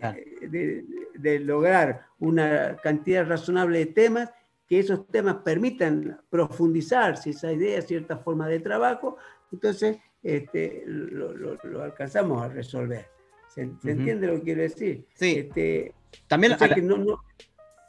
eh, 0.02 0.48
de, 0.48 0.84
de, 1.14 1.38
lograr 1.40 2.06
una 2.18 2.76
cantidad 2.82 3.26
razonable 3.26 3.78
de 3.78 3.86
temas, 3.86 4.30
que 4.66 4.80
esos 4.80 5.06
temas 5.08 5.36
permitan 5.44 6.20
profundizar 6.30 7.16
si 7.16 7.30
esa 7.30 7.52
idea, 7.52 7.82
cierta 7.82 8.16
forma 8.18 8.48
de 8.48 8.60
trabajo, 8.60 9.16
entonces 9.52 9.98
este, 10.22 10.84
lo, 10.86 11.34
lo, 11.34 11.82
alcanzamos 11.82 12.42
a 12.42 12.48
resolver. 12.48 13.08
¿Se, 13.48 13.62
entiende 13.62 14.26
lo 14.28 14.34
que 14.36 14.42
quiero 14.42 14.62
decir? 14.62 15.04
Sí. 15.14 15.34
Este, 15.38 15.92
también, 16.26 16.56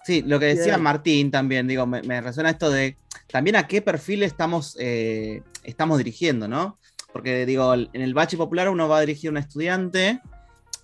sí, 0.04 0.24
lo 0.24 0.40
que 0.40 0.48
decía 0.48 0.78
Martín 0.78 1.32
también, 1.32 1.68
digo, 1.68 1.86
me, 1.86 2.22
resuena 2.22 2.50
esto 2.50 2.70
de 2.70 2.98
también 3.28 3.56
a 3.56 3.68
qué 3.68 3.82
perfil 3.82 4.24
estamos, 4.24 4.76
eh, 4.80 5.42
estamos 5.64 5.98
dirigiendo, 5.98 6.48
¿no? 6.48 6.80
Porque 7.12 7.46
digo, 7.46 7.74
en 7.74 7.90
el 7.94 8.14
bache 8.14 8.38
popular 8.38 8.70
uno 8.70 8.88
va 8.88 8.98
a 8.98 9.02
dirigir 9.02 9.30
a 9.30 9.32
un 9.32 9.38
estudiante, 9.38 10.22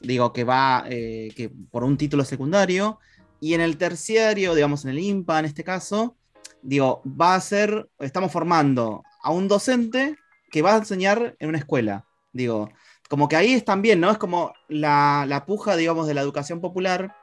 digo, 0.02 0.32
que 0.32 0.44
va 0.44 0.86
eh, 0.90 1.30
que 1.36 1.50
por 1.50 1.84
un 1.84 1.98
título 1.98 2.24
secundario, 2.24 3.00
y 3.42 3.54
en 3.54 3.62
el 3.62 3.78
terciario, 3.78 4.54
digamos, 4.54 4.84
en 4.86 4.92
el 4.92 5.00
IMPA 5.00 5.40
en 5.40 5.46
este 5.46 5.64
caso, 5.64 6.16
digo, 6.62 7.02
va 7.06 7.36
a 7.36 7.42
ser, 7.42 7.90
estamos 8.00 8.32
formando 8.32 9.04
a 9.24 9.32
un 9.32 9.48
docente 9.48 10.18
que 10.52 10.62
va 10.62 10.76
a 10.76 10.78
enseñar 10.78 11.36
en 11.40 11.50
una 11.50 11.58
escuela. 11.58 12.06
Digo, 12.32 12.70
como 13.10 13.28
que 13.28 13.36
ahí 13.36 13.54
es 13.54 13.66
también, 13.66 14.00
¿no? 14.00 14.12
Es 14.12 14.18
como 14.18 14.54
la, 14.68 15.26
la 15.28 15.46
puja, 15.46 15.76
digamos, 15.76 16.08
de 16.08 16.14
la 16.14 16.22
educación 16.22 16.62
popular, 16.62 17.16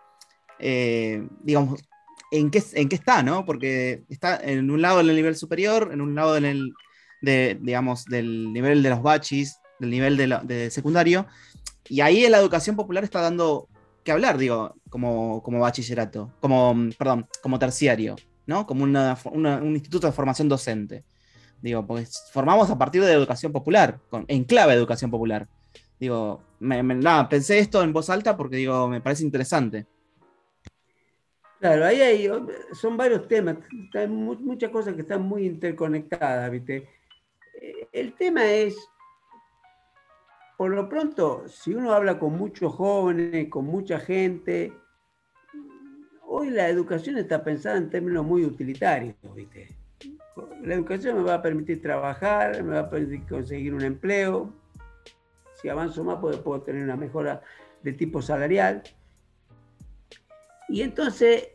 eh, 0.58 1.26
digamos, 1.42 1.80
¿en 2.30 2.50
qué, 2.50 2.62
en 2.74 2.88
está, 2.90 3.22
¿no? 3.22 3.44
Porque 3.44 4.04
está 4.08 4.36
en 4.42 4.70
un 4.70 4.82
lado 4.82 5.00
en 5.00 5.08
el 5.08 5.16
nivel 5.16 5.36
superior, 5.36 5.90
en 5.92 6.00
un 6.00 6.14
lado 6.14 6.36
en 6.36 6.44
el, 6.44 6.72
de, 7.22 7.58
digamos, 7.60 8.04
del 8.04 8.52
nivel 8.52 8.82
de 8.82 8.90
los 8.90 9.02
bachis, 9.02 9.58
del 9.78 9.90
nivel 9.90 10.16
de, 10.16 10.40
de 10.44 10.70
secundario, 10.70 11.26
y 11.88 12.00
ahí 12.00 12.28
la 12.28 12.38
educación 12.38 12.76
popular 12.76 13.04
está 13.04 13.20
dando 13.20 13.68
que 14.02 14.12
hablar, 14.12 14.38
digo, 14.38 14.74
como, 14.88 15.42
como 15.42 15.60
bachillerato, 15.60 16.32
como, 16.40 16.74
perdón, 16.96 17.26
como 17.42 17.58
terciario, 17.58 18.16
¿no? 18.46 18.66
Como 18.66 18.84
una, 18.84 19.18
un 19.32 19.74
instituto 19.74 20.06
de 20.06 20.12
formación 20.12 20.48
docente. 20.48 21.04
Digo, 21.60 21.86
porque 21.86 22.06
formamos 22.32 22.70
a 22.70 22.78
partir 22.78 23.02
de 23.02 23.12
educación 23.12 23.52
popular, 23.52 23.98
en 24.28 24.44
clave 24.44 24.72
de 24.72 24.78
educación 24.78 25.10
popular. 25.10 25.48
Digo, 25.98 26.42
me, 26.60 26.82
nada, 26.82 27.28
pensé 27.28 27.58
esto 27.58 27.82
en 27.82 27.92
voz 27.92 28.10
alta 28.10 28.36
porque 28.36 28.56
digo, 28.56 28.88
me 28.88 29.00
parece 29.00 29.24
interesante. 29.24 29.86
Claro, 31.58 31.86
ahí 31.86 32.00
hay, 32.00 32.30
son 32.72 32.96
varios 32.96 33.26
temas, 33.28 33.56
hay 33.94 34.08
muchas 34.08 34.70
cosas 34.70 34.94
que 34.94 35.00
están 35.00 35.22
muy 35.22 35.46
interconectadas, 35.46 36.50
¿viste? 36.50 36.88
Eh, 37.60 37.88
el 37.92 38.12
tema 38.14 38.44
es, 38.44 38.76
por 40.58 40.70
lo 40.70 40.88
pronto, 40.88 41.48
si 41.48 41.74
uno 41.74 41.92
habla 41.92 42.18
con 42.18 42.36
muchos 42.36 42.74
jóvenes, 42.74 43.48
con 43.48 43.64
mucha 43.64 43.98
gente, 43.98 44.72
hoy 46.26 46.50
la 46.50 46.68
educación 46.68 47.16
está 47.16 47.42
pensada 47.42 47.78
en 47.78 47.88
términos 47.88 48.26
muy 48.26 48.44
utilitarios, 48.44 49.14
¿viste? 49.34 49.68
La 50.62 50.74
educación 50.74 51.16
me 51.16 51.22
va 51.22 51.34
a 51.34 51.42
permitir 51.42 51.80
trabajar, 51.80 52.62
me 52.62 52.74
va 52.74 52.80
a 52.80 52.90
permitir 52.90 53.26
conseguir 53.26 53.72
un 53.72 53.82
empleo. 53.82 54.52
Si 55.54 55.70
avanzo 55.70 56.04
más, 56.04 56.18
puedo, 56.18 56.60
tener 56.60 56.84
una 56.84 56.96
mejora 56.96 57.40
de 57.82 57.94
tipo 57.94 58.20
salarial. 58.20 58.82
Y 60.68 60.82
entonces, 60.82 61.48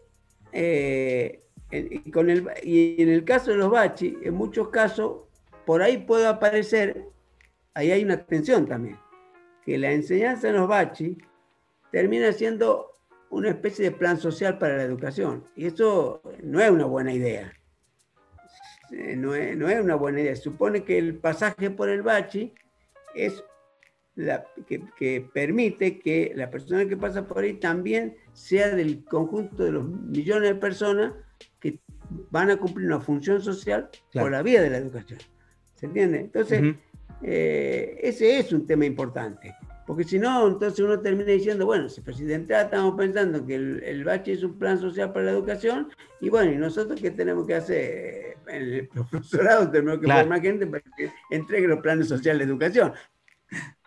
eh, 0.52 1.44
en, 1.72 2.12
con 2.12 2.30
el, 2.30 2.48
y 2.64 3.02
en 3.02 3.10
el 3.10 3.24
caso 3.24 3.52
de 3.52 3.58
los 3.58 3.70
bachi, 3.70 4.18
en 4.24 4.34
muchos 4.34 4.70
casos, 4.70 5.22
por 5.66 5.82
ahí 5.82 5.98
puede 5.98 6.28
aparecer, 6.28 7.06
ahí 7.74 7.92
hay 7.92 8.04
una 8.04 8.26
tensión 8.26 8.68
también, 8.68 8.98
que 9.66 9.78
la 9.78 9.92
enseñanza 9.92 10.50
en 10.50 10.56
los 10.56 10.68
bachi 10.68 11.18
termina 11.92 12.32
siendo 12.32 12.92
una 13.30 13.50
especie 13.50 13.86
de 13.86 13.92
plan 13.92 14.18
social 14.18 14.58
para 14.58 14.78
la 14.78 14.84
educación. 14.84 15.48
Y 15.56 15.66
eso 15.66 16.22
no 16.44 16.60
es 16.60 16.70
una 16.70 16.86
buena 16.86 17.14
idea. 17.14 17.54
Eh, 18.92 19.16
no, 19.16 19.34
es, 19.34 19.56
una 19.82 19.96
buena 19.96 20.22
idea. 20.22 20.36
Supone 20.36 20.84
que 20.84 20.98
el 20.98 21.16
pasaje 21.16 21.70
por 21.72 21.90
el 21.90 22.02
bachi 22.02 22.54
es 23.16 23.44
la, 24.16 24.46
que, 24.68 25.22
permite 25.34 26.00
que 26.00 26.34
la 26.36 26.50
persona 26.50 26.86
que 26.86 26.98
pasa 26.98 27.28
por 27.28 27.44
ahí 27.44 27.54
también 27.54 28.18
sea 28.34 28.70
del 28.76 29.04
conjunto 29.04 29.64
de 29.64 29.72
los 29.72 29.86
millones 29.88 30.50
de 30.50 30.56
personas 30.56 31.14
que 31.60 31.80
van 32.30 32.50
a 32.50 32.58
cumplir 32.58 32.88
una 32.88 33.00
función 33.00 33.42
social 33.42 33.90
por 34.14 34.32
la 34.32 34.42
vía 34.42 34.62
de 34.62 34.70
la 34.70 34.78
educación. 34.78 35.20
¿Se 35.76 35.86
entiende? 35.86 36.20
Entonces, 36.20 36.76
eh, 37.24 37.98
ese 38.02 38.40
es 38.40 38.52
un 38.54 38.66
tema 38.66 38.86
importante. 38.86 39.56
Porque 39.88 40.04
si 40.04 40.20
no, 40.20 40.48
entonces 40.48 40.80
uno 40.80 41.00
termina 41.02 41.32
diciendo, 41.32 41.66
bueno, 41.66 41.90
si 41.90 42.02
presidente 42.02 42.54
estamos 42.60 42.96
pensando 42.96 43.46
que 43.46 43.56
el, 43.56 43.84
el 43.84 44.04
bache 44.04 44.34
es 44.34 44.44
un 44.44 44.58
plan 44.58 44.80
social 44.80 45.12
para 45.12 45.26
la 45.26 45.32
educación, 45.32 45.90
y 46.22 46.30
bueno, 46.30 46.52
¿y 46.52 46.56
nosotros 46.58 47.02
qué 47.02 47.12
tenemos 47.12 47.46
que 47.48 47.56
hacer? 47.56 48.38
En 48.48 48.62
el 48.64 48.88
profesorado 48.88 49.70
tenemos 49.70 50.00
que 50.00 50.06
Claro. 50.06 50.22
formar 50.22 50.42
gente 50.42 50.68
para 50.68 50.84
que 50.96 51.12
entregue 51.30 51.68
los 51.68 51.80
planes 51.80 52.08
sociales 52.08 52.46
de 52.48 52.52
educación. 52.54 52.94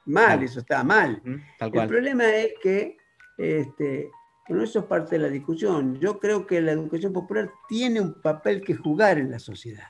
Mal, 0.07 0.27
Claro. 0.27 0.43
eso 0.43 0.61
está 0.61 0.85
mal. 0.85 1.23
El 1.61 1.89
problema 1.89 2.29
es 2.37 2.53
que, 2.63 2.97
este, 3.39 4.11
bueno, 4.49 4.65
eso 4.65 4.81
es 4.81 4.85
parte 4.87 5.17
de 5.17 5.23
la 5.23 5.29
discusión. 5.29 5.99
Yo 6.01 6.19
creo 6.19 6.47
que 6.47 6.61
la 6.61 6.73
educación 6.73 7.13
popular 7.13 7.51
tiene 7.69 8.01
un 8.01 8.15
papel 8.21 8.61
que 8.63 8.75
jugar 8.75 9.19
en 9.19 9.31
la 9.31 9.39
sociedad. 9.39 9.85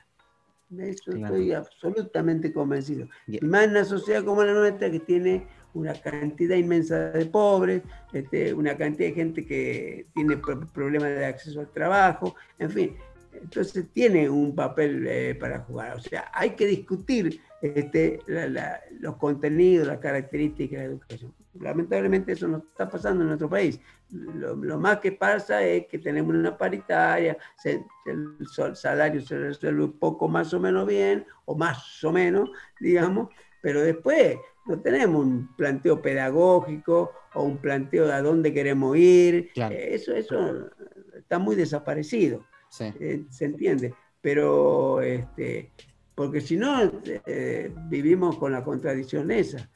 De 0.69 0.89
eso 0.89 1.11
Claro. 1.11 1.35
estoy 1.35 1.51
absolutamente 1.53 2.51
convencido. 2.51 3.07
Y 3.27 3.39
más 3.45 3.65
en 3.65 3.71
una 3.71 3.85
sociedad 3.85 4.23
como 4.23 4.43
la 4.43 4.53
nuestra, 4.53 4.89
que 4.89 4.99
tiene 4.99 5.45
una 5.73 5.93
cantidad 5.93 6.55
inmensa 6.55 7.11
de 7.11 7.25
pobres, 7.25 7.83
este, 8.13 8.53
una 8.53 8.75
cantidad 8.77 9.09
de 9.09 9.13
gente 9.15 9.45
que 9.45 10.07
tiene 10.15 10.37
pro- 10.37 10.65
problemas 10.73 11.09
de 11.09 11.25
acceso 11.25 11.59
al 11.59 11.69
trabajo, 11.71 12.35
en 12.57 12.69
fin. 12.71 12.95
Entonces 13.33 13.85
tiene 13.93 14.29
un 14.29 14.55
papel 14.55 15.05
eh, 15.07 15.35
para 15.35 15.59
jugar. 15.59 15.97
O 15.97 15.99
sea, 15.99 16.31
hay 16.33 16.51
que 16.51 16.65
discutir 16.65 17.41
este, 17.61 18.19
la- 18.27 18.47
la- 18.47 18.79
los 18.99 19.17
contenidos, 19.17 19.85
las 19.87 19.99
características 19.99 20.71
de 20.79 20.85
la 20.87 20.91
educación. 20.93 21.33
Lamentablemente 21.59 22.33
eso 22.33 22.47
no 22.47 22.57
está 22.57 22.89
pasando 22.89 23.21
en 23.21 23.27
nuestro 23.29 23.49
país. 23.49 23.79
Lo, 24.09 24.55
lo 24.55 24.79
más 24.79 24.99
que 24.99 25.11
pasa 25.13 25.63
es 25.63 25.87
que 25.87 25.99
tenemos 25.99 26.35
una 26.35 26.57
paritaria, 26.57 27.37
se- 27.57 27.83
el 28.05 28.37
salario 28.75 29.21
se 29.21 29.37
resuelve 29.37 29.83
un 29.83 29.97
poco 29.97 30.27
más 30.27 30.53
o 30.53 30.59
menos 30.59 30.85
bien, 30.85 31.25
o 31.45 31.55
más 31.55 32.03
o 32.03 32.11
menos, 32.11 32.49
digamos, 32.79 33.29
pero 33.61 33.81
después 33.81 34.37
no 34.65 34.79
tenemos 34.81 35.23
un 35.25 35.55
planteo 35.55 36.01
pedagógico 36.01 37.11
o 37.33 37.43
un 37.43 37.57
planteo 37.57 38.05
de 38.07 38.13
a 38.13 38.21
dónde 38.21 38.53
queremos 38.53 38.97
ir. 38.97 39.51
Claro. 39.53 39.75
Eh, 39.75 39.95
Eso, 39.95 40.13
eso 40.13 40.69
está 41.15 41.39
muy 41.39 41.55
desaparecido. 41.55 42.45
Sí. 42.69 42.85
Eh, 42.99 43.25
se 43.29 43.45
entiende, 43.45 43.93
pero 44.21 45.01
este, 45.01 45.71
porque 46.15 46.41
si 46.41 46.57
no 46.57 46.91
eh, 47.25 47.73
vivimos 47.89 48.37
con 48.37 48.51
la 48.51 48.63
contradicción 48.63 49.31
esa. 49.31 49.69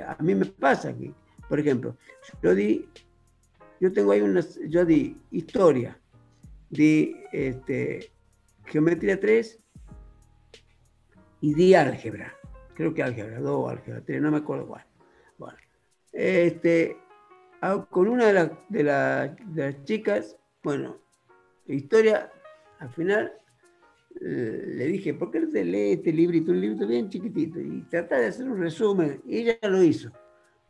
A 0.00 0.16
mí 0.22 0.34
me 0.34 0.46
pasa 0.46 0.96
que, 0.96 1.12
por 1.48 1.58
ejemplo, 1.60 1.96
yo 2.42 2.54
di, 2.54 2.88
yo 3.80 3.92
tengo 3.92 4.12
ahí 4.12 4.20
unas, 4.20 4.58
yo 4.68 4.84
di 4.84 5.16
historia, 5.30 5.98
di 6.70 7.16
este, 7.32 8.10
geometría 8.66 9.18
3 9.18 9.60
y 11.40 11.54
di 11.54 11.74
álgebra. 11.74 12.34
Creo 12.74 12.92
que 12.94 13.02
álgebra 13.02 13.40
2 13.40 13.50
o 13.50 13.68
álgebra 13.68 14.00
3, 14.02 14.20
no 14.22 14.30
me 14.30 14.38
acuerdo 14.38 14.66
cuál. 14.66 14.84
Bueno, 15.38 15.58
este, 16.12 16.96
con 17.90 18.08
una 18.08 18.26
de, 18.26 18.32
la- 18.32 18.58
de 18.68 19.62
las 19.72 19.84
chicas, 19.84 20.36
bueno, 20.62 20.98
historia, 21.66 22.30
al 22.78 22.90
final 22.90 23.32
le 24.20 24.86
dije, 24.86 25.14
¿por 25.14 25.30
qué 25.30 25.40
no 25.40 25.48
te 25.48 25.64
lees 25.64 25.98
este 25.98 26.12
librito? 26.12 26.52
Un 26.52 26.60
librito 26.60 26.86
bien 26.86 27.08
chiquitito 27.08 27.60
y 27.60 27.82
trata 27.90 28.18
de 28.18 28.26
hacer 28.26 28.48
un 28.48 28.58
resumen. 28.58 29.20
Y 29.26 29.38
ella 29.38 29.58
lo 29.62 29.82
hizo. 29.82 30.10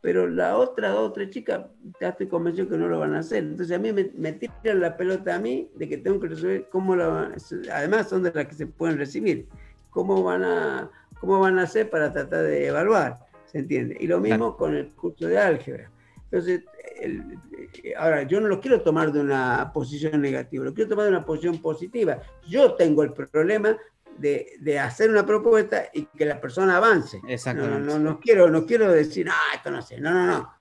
Pero 0.01 0.27
la 0.27 0.57
otra, 0.57 0.89
dos, 0.89 1.13
tres 1.13 1.31
chicas, 1.31 1.65
ya 1.99 2.09
estoy 2.09 2.27
convencido 2.27 2.69
que 2.69 2.77
no 2.77 2.87
lo 2.87 2.99
van 2.99 3.15
a 3.15 3.19
hacer. 3.19 3.43
Entonces 3.43 3.75
a 3.75 3.79
mí 3.79 3.91
me, 3.91 4.11
me 4.15 4.33
tiran 4.33 4.79
la 4.79 4.95
pelota 4.97 5.35
a 5.35 5.39
mí 5.39 5.71
de 5.75 5.89
que 5.89 5.97
tengo 5.97 6.19
que 6.19 6.27
resolver 6.27 6.69
cómo 6.69 6.95
la 6.95 7.07
van 7.07 7.35
Además 7.71 8.09
son 8.09 8.21
de 8.21 8.31
las 8.31 8.45
que 8.45 8.53
se 8.53 8.67
pueden 8.67 8.97
recibir. 8.97 9.47
¿Cómo 9.89 10.21
van 10.23 10.43
a, 10.43 10.91
cómo 11.19 11.39
van 11.39 11.57
a 11.57 11.63
hacer 11.63 11.89
para 11.89 12.11
tratar 12.13 12.43
de 12.43 12.67
evaluar? 12.67 13.17
¿Se 13.45 13.59
entiende? 13.59 13.97
Y 13.99 14.07
lo 14.07 14.19
mismo 14.19 14.55
con 14.57 14.75
el 14.75 14.89
curso 14.89 15.27
de 15.27 15.39
álgebra. 15.39 15.89
Entonces, 16.25 16.63
el- 16.99 17.39
eh, 17.83 17.93
ahora, 17.97 18.23
yo 18.23 18.41
no 18.41 18.47
lo 18.47 18.59
quiero 18.59 18.81
tomar 18.81 19.11
de 19.11 19.19
una 19.21 19.71
posición 19.73 20.21
negativa, 20.21 20.65
lo 20.65 20.73
quiero 20.73 20.89
tomar 20.89 21.05
de 21.05 21.11
una 21.11 21.25
posición 21.25 21.61
positiva. 21.61 22.19
Yo 22.47 22.73
tengo 22.75 23.03
el 23.03 23.13
problema 23.13 23.77
de, 24.17 24.53
de 24.59 24.79
hacer 24.79 25.09
una 25.09 25.25
propuesta 25.25 25.85
y 25.93 26.05
que 26.05 26.25
la 26.25 26.39
persona 26.41 26.77
avance. 26.77 27.19
No, 27.21 27.29
Exactamente. 27.29 27.79
no, 27.93 27.99
no, 27.99 28.19
quiero, 28.19 28.49
no 28.49 28.65
quiero 28.65 28.91
decir, 28.91 29.27
ah, 29.29 29.55
esto 29.55 29.69
no 29.71 29.81
sé, 29.81 29.99
no, 29.99 30.11
no, 30.13 30.25
no. 30.25 30.53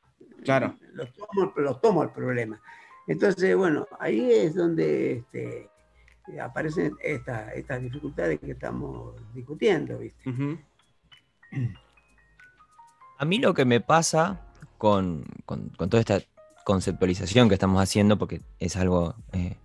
Claro. 0.42 0.76
Lo 0.92 1.06
tomo, 1.06 1.52
lo 1.56 1.76
tomo 1.78 2.02
el 2.02 2.10
problema. 2.10 2.60
Entonces, 3.06 3.56
bueno, 3.56 3.86
ahí 3.98 4.30
es 4.32 4.54
donde 4.54 5.12
este, 5.12 5.70
aparecen 6.40 6.96
estas, 7.02 7.52
estas 7.54 7.80
dificultades 7.80 8.38
que 8.40 8.52
estamos 8.52 9.14
discutiendo, 9.32 9.98
¿viste? 9.98 10.30
A 13.18 13.24
mí 13.24 13.38
lo 13.38 13.54
que 13.54 13.64
me 13.64 13.80
pasa 13.80 14.40
con, 14.84 15.24
con- 15.46 15.70
con 15.70 15.88
toda 15.88 16.02
esta 16.02 16.20
conceptualización 16.66 17.48
que 17.48 17.54
estamos 17.54 17.82
haciendo, 17.82 18.18
porque 18.18 18.42
es 18.58 18.76
algo, 18.76 19.14
eh, 19.32 19.56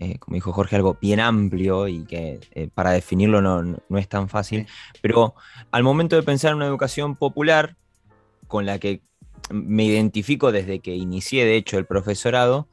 eh, 0.00 0.18
como 0.18 0.34
dijo 0.34 0.52
Jorge, 0.52 0.76
algo 0.76 0.98
bien 1.00 1.18
amplio 1.18 1.88
y 1.88 2.04
que 2.04 2.40
eh, 2.50 2.68
para 2.74 2.90
definirlo 2.90 3.40
no, 3.40 3.62
no- 3.62 3.98
es 3.98 4.06
tan 4.06 4.28
fácil, 4.28 4.66
pero 5.00 5.34
al 5.70 5.82
momento 5.82 6.14
de 6.14 6.22
pensar 6.22 6.50
en 6.50 6.56
una 6.58 6.66
educación 6.66 7.16
popular, 7.16 7.74
con 8.48 8.66
la 8.66 8.78
que 8.78 9.00
me 9.50 9.84
identifico 9.84 10.52
desde 10.52 10.80
que 10.80 10.94
inicié, 10.94 11.46
de 11.46 11.56
hecho, 11.56 11.78
el 11.78 11.86
profesorado, 11.86 12.68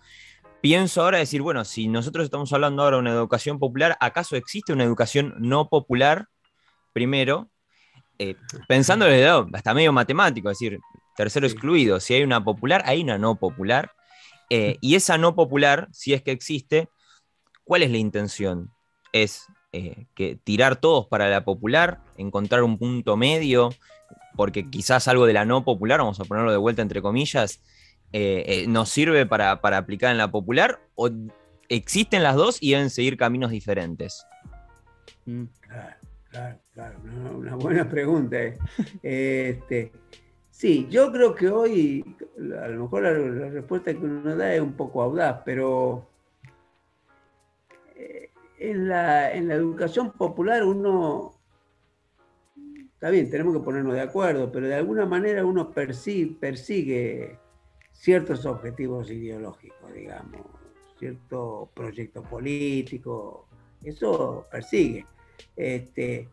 pienso 0.61 1.03
ahora 1.03 1.19
decir, 1.19 1.41
bueno, 1.41 1.63
si 1.63 1.87
nosotros 1.87 2.25
estamos 2.25 2.51
hablando 2.51 2.83
ahora 2.83 2.97
de 2.97 3.01
una 3.03 3.11
educación 3.11 3.59
popular, 3.59 3.95
¿acaso 4.01 4.35
existe 4.35 4.73
una 4.73 4.83
educación 4.83 5.35
no 5.39 5.69
popular? 5.69 6.27
Primero, 6.91 7.49
pensando 8.67 9.05
desde 9.05 9.23
lado 9.25 9.47
hasta 9.53 9.73
medio 9.73 9.93
matemático, 9.93 10.49
es 10.49 10.59
decir, 10.59 10.79
tercero 11.15 11.47
Sí. 11.47 11.53
excluido, 11.53 11.99
si 11.99 12.13
hay 12.13 12.23
una 12.23 12.43
popular, 12.43 12.83
hay 12.85 13.01
una 13.01 13.17
no 13.17 13.35
popular, 13.35 13.91
eh, 14.49 14.77
y 14.81 14.95
esa 14.95 15.17
no 15.17 15.35
popular, 15.35 15.87
si 15.91 16.13
es 16.13 16.21
que 16.21 16.31
existe, 16.31 16.89
¿cuál 17.63 17.83
es 17.83 17.91
la 17.91 17.97
intención? 17.97 18.71
¿Es 19.11 19.45
eh, 19.71 20.05
que 20.15 20.35
tirar 20.35 20.75
todos 20.75 21.07
para 21.07 21.29
la 21.29 21.43
popular, 21.43 21.99
encontrar 22.17 22.63
un 22.63 22.77
punto 22.77 23.17
medio, 23.17 23.69
porque 24.35 24.69
quizás 24.69 25.07
algo 25.07 25.25
de 25.25 25.33
la 25.33 25.45
no 25.45 25.63
popular, 25.63 25.99
vamos 25.99 26.19
a 26.19 26.25
ponerlo 26.25 26.51
de 26.51 26.57
vuelta 26.57 26.81
entre 26.81 27.01
comillas, 27.01 27.61
eh, 28.11 28.43
eh, 28.47 28.65
nos 28.67 28.89
sirve 28.89 29.25
para, 29.25 29.61
para 29.61 29.77
aplicar 29.77 30.11
en 30.11 30.17
la 30.17 30.29
popular, 30.29 30.79
o 30.95 31.09
existen 31.69 32.21
las 32.23 32.35
dos 32.35 32.57
y 32.61 32.71
deben 32.71 32.89
seguir 32.89 33.17
caminos 33.17 33.51
diferentes? 33.51 34.25
Mm. 35.25 35.45
Claro, 35.61 35.95
claro, 36.29 36.59
claro. 36.73 36.99
Una, 37.03 37.31
una 37.31 37.55
buena 37.55 37.89
pregunta. 37.89 38.37
eh. 38.39 38.57
Este, 39.03 39.91
sí, 40.53 40.87
yo 40.89 41.11
creo 41.11 41.33
que 41.33 41.49
hoy, 41.49 42.15
a 42.61 42.67
lo 42.67 42.83
mejor 42.83 43.03
la, 43.03 43.49
respuesta 43.49 43.91
que 43.91 44.05
uno 44.05 44.35
da 44.35 44.53
es 44.53 44.61
un 44.61 44.73
poco 44.73 45.01
audaz, 45.01 45.41
pero 45.43 46.07
eh, 47.95 48.29
en 48.59 48.87
la, 48.87 49.33
en 49.33 49.47
la 49.47 49.55
educación 49.55 50.11
popular 50.11 50.63
uno, 50.63 51.33
está 52.93 53.09
bien, 53.09 53.29
tenemos 53.29 53.53
que 53.55 53.63
ponernos 53.63 53.95
de 53.95 54.01
acuerdo, 54.01 54.51
pero 54.51 54.67
de 54.67 54.75
alguna 54.75 55.05
manera 55.05 55.43
uno 55.43 55.71
persigue, 55.71 56.37
persigue 56.39 57.39
ciertos 57.91 58.45
objetivos 58.45 59.09
ideológicos, 59.09 59.91
digamos, 59.93 60.45
cierto 60.99 61.71
proyecto 61.73 62.21
político, 62.21 63.47
eso 63.83 64.45
persigue. 64.51 65.05
Este, 65.55 66.29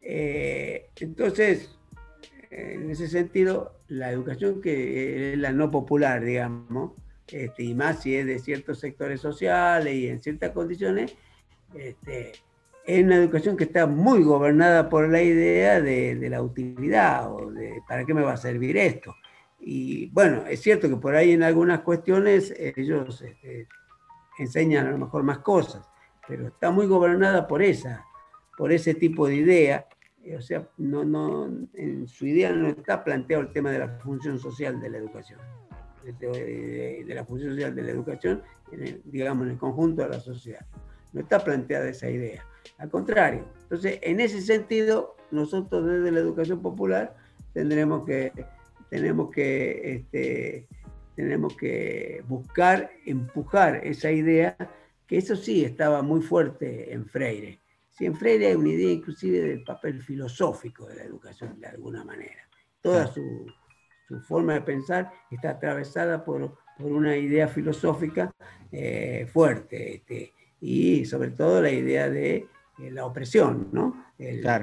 eh, 0.00 0.90
entonces, 1.00 1.77
en 2.50 2.90
ese 2.90 3.08
sentido, 3.08 3.72
la 3.88 4.10
educación 4.10 4.60
que 4.60 5.32
es 5.32 5.38
la 5.38 5.52
no 5.52 5.70
popular, 5.70 6.24
digamos, 6.24 6.92
este, 7.26 7.62
y 7.62 7.74
más 7.74 8.02
si 8.02 8.16
es 8.16 8.26
de 8.26 8.38
ciertos 8.38 8.78
sectores 8.78 9.20
sociales 9.20 9.94
y 9.94 10.08
en 10.08 10.20
ciertas 10.20 10.50
condiciones, 10.50 11.14
este, 11.74 12.32
es 12.86 13.04
una 13.04 13.16
educación 13.16 13.56
que 13.56 13.64
está 13.64 13.86
muy 13.86 14.22
gobernada 14.22 14.88
por 14.88 15.08
la 15.08 15.22
idea 15.22 15.80
de, 15.80 16.14
de 16.14 16.30
la 16.30 16.42
utilidad 16.42 17.30
o 17.32 17.50
de 17.50 17.82
para 17.86 18.04
qué 18.04 18.14
me 18.14 18.22
va 18.22 18.32
a 18.32 18.38
servir 18.38 18.76
esto. 18.78 19.14
Y 19.60 20.08
bueno, 20.10 20.46
es 20.46 20.60
cierto 20.60 20.88
que 20.88 20.96
por 20.96 21.14
ahí 21.14 21.32
en 21.32 21.42
algunas 21.42 21.80
cuestiones 21.80 22.54
ellos 22.58 23.20
este, 23.22 23.68
enseñan 24.38 24.86
a 24.86 24.90
lo 24.92 24.98
mejor 24.98 25.22
más 25.22 25.38
cosas, 25.38 25.88
pero 26.26 26.46
está 26.46 26.70
muy 26.70 26.86
gobernada 26.86 27.46
por 27.46 27.62
esa, 27.62 28.04
por 28.56 28.72
ese 28.72 28.94
tipo 28.94 29.26
de 29.26 29.36
idea. 29.36 29.86
Eh, 30.28 30.36
O 30.36 30.40
sea, 30.42 30.68
no, 30.78 31.04
no, 31.04 31.46
en 31.74 32.06
su 32.06 32.26
idea 32.26 32.52
no 32.52 32.68
está 32.68 33.02
planteado 33.04 33.42
el 33.44 33.52
tema 33.52 33.70
de 33.70 33.78
la 33.80 33.88
función 34.00 34.38
social 34.38 34.80
de 34.80 34.90
la 34.90 34.98
educación, 34.98 35.40
de, 36.04 36.12
de- 36.12 37.04
de 37.06 37.14
la 37.14 37.24
función 37.24 37.50
social 37.52 37.74
de 37.74 37.82
la 37.82 37.90
educación, 37.90 38.42
en 38.72 39.00
digamos, 39.04 39.46
en 39.46 39.52
el 39.52 39.58
conjunto 39.58 40.02
de 40.02 40.08
la 40.10 40.20
sociedad. 40.20 40.64
No 41.12 41.20
está 41.20 41.38
planteada 41.42 41.88
esa 41.88 42.10
idea. 42.10 42.44
Al 42.78 42.90
contrario. 42.90 43.44
Entonces, 43.62 43.98
en 44.02 44.20
ese 44.20 44.40
sentido, 44.42 45.16
nosotros 45.30 45.86
desde 45.86 46.10
la 46.12 46.20
educación 46.20 46.60
popular 46.60 47.16
tendremos 47.54 48.04
que, 48.04 48.32
tenemos 48.90 49.30
que, 49.30 49.94
este, 49.94 50.66
tenemos 51.16 51.56
que 51.56 52.22
buscar, 52.28 52.90
empujar 53.06 53.80
esa 53.84 54.10
idea, 54.10 54.56
que 55.06 55.16
eso 55.16 55.34
sí 55.36 55.64
estaba 55.64 56.02
muy 56.02 56.20
fuerte 56.20 56.92
en 56.92 57.06
Freire. 57.06 57.60
Freire 58.14 58.46
hay 58.48 58.54
una 58.54 58.68
idea 58.68 58.92
inclusive 58.92 59.40
del 59.40 59.62
papel 59.64 60.02
filosófico 60.02 60.86
de 60.86 60.96
la 60.96 61.02
educación, 61.04 61.58
de 61.60 61.66
alguna 61.66 62.04
manera. 62.04 62.48
Toda 62.80 63.04
Claro. 63.04 63.12
su, 63.14 63.46
su 64.06 64.20
forma 64.20 64.54
de 64.54 64.60
pensar 64.62 65.10
está 65.30 65.50
atravesada 65.50 66.24
por, 66.24 66.56
por 66.78 66.92
una 66.92 67.16
idea 67.16 67.48
filosófica 67.48 68.30
eh, 68.70 69.26
fuerte 69.32 69.96
este, 69.96 70.32
y 70.60 71.04
sobre 71.04 71.30
todo 71.30 71.60
la 71.62 71.70
idea 71.70 72.08
de 72.08 72.46
eh, 72.78 72.90
la 72.90 73.04
opresión, 73.04 73.68
¿no? 73.72 74.04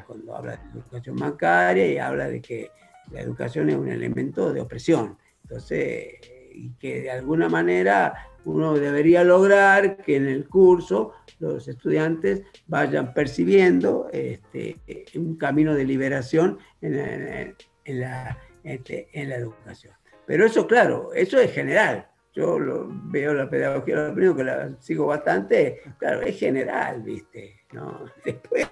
Cuando 0.06 0.36
habla 0.36 0.58
de 0.58 0.80
educación 0.80 1.16
bancaria 1.18 1.88
y 1.92 1.98
habla 1.98 2.28
de 2.30 2.42
que 2.42 2.70
la 3.12 3.22
educación 3.22 3.70
es 3.70 3.76
un 3.76 3.90
elemento 3.90 4.52
de 4.54 4.62
opresión. 4.62 5.18
Entonces, 5.44 6.20
y 6.54 6.72
que 6.80 7.02
de 7.02 7.12
alguna 7.12 7.50
manera 7.50 8.14
uno 8.46 8.74
debería 8.76 9.24
lograr 9.24 9.98
que 9.98 10.16
en 10.16 10.28
el 10.28 10.48
curso 10.48 11.14
los 11.40 11.68
estudiantes 11.68 12.44
vayan 12.68 13.14
percibiendo 13.14 14.08
este, 14.12 14.80
un 15.16 15.36
camino 15.36 15.74
de 15.74 15.86
liberación 15.86 16.60
en 16.82 17.56
la, 18.00 18.38
este, 18.64 19.10
en 19.14 19.30
la 19.30 19.36
educación. 19.36 19.94
Pero 20.26 20.46
eso, 20.46 20.66
claro, 20.68 21.14
eso 21.14 21.40
es 21.40 21.52
general. 21.52 22.08
Yo 22.34 22.60
lo, 22.60 22.90
veo 22.90 23.34
la 23.34 23.50
pedagogía, 23.50 23.96
lo 23.96 24.14
primero 24.14 24.36
que 24.36 24.44
la 24.44 24.76
sigo 24.82 25.08
bastante, 25.08 25.82
claro, 25.98 26.22
es 26.22 26.38
general, 26.38 27.02
¿viste? 27.02 27.62
¿No? 27.72 28.06
Después, 28.26 28.68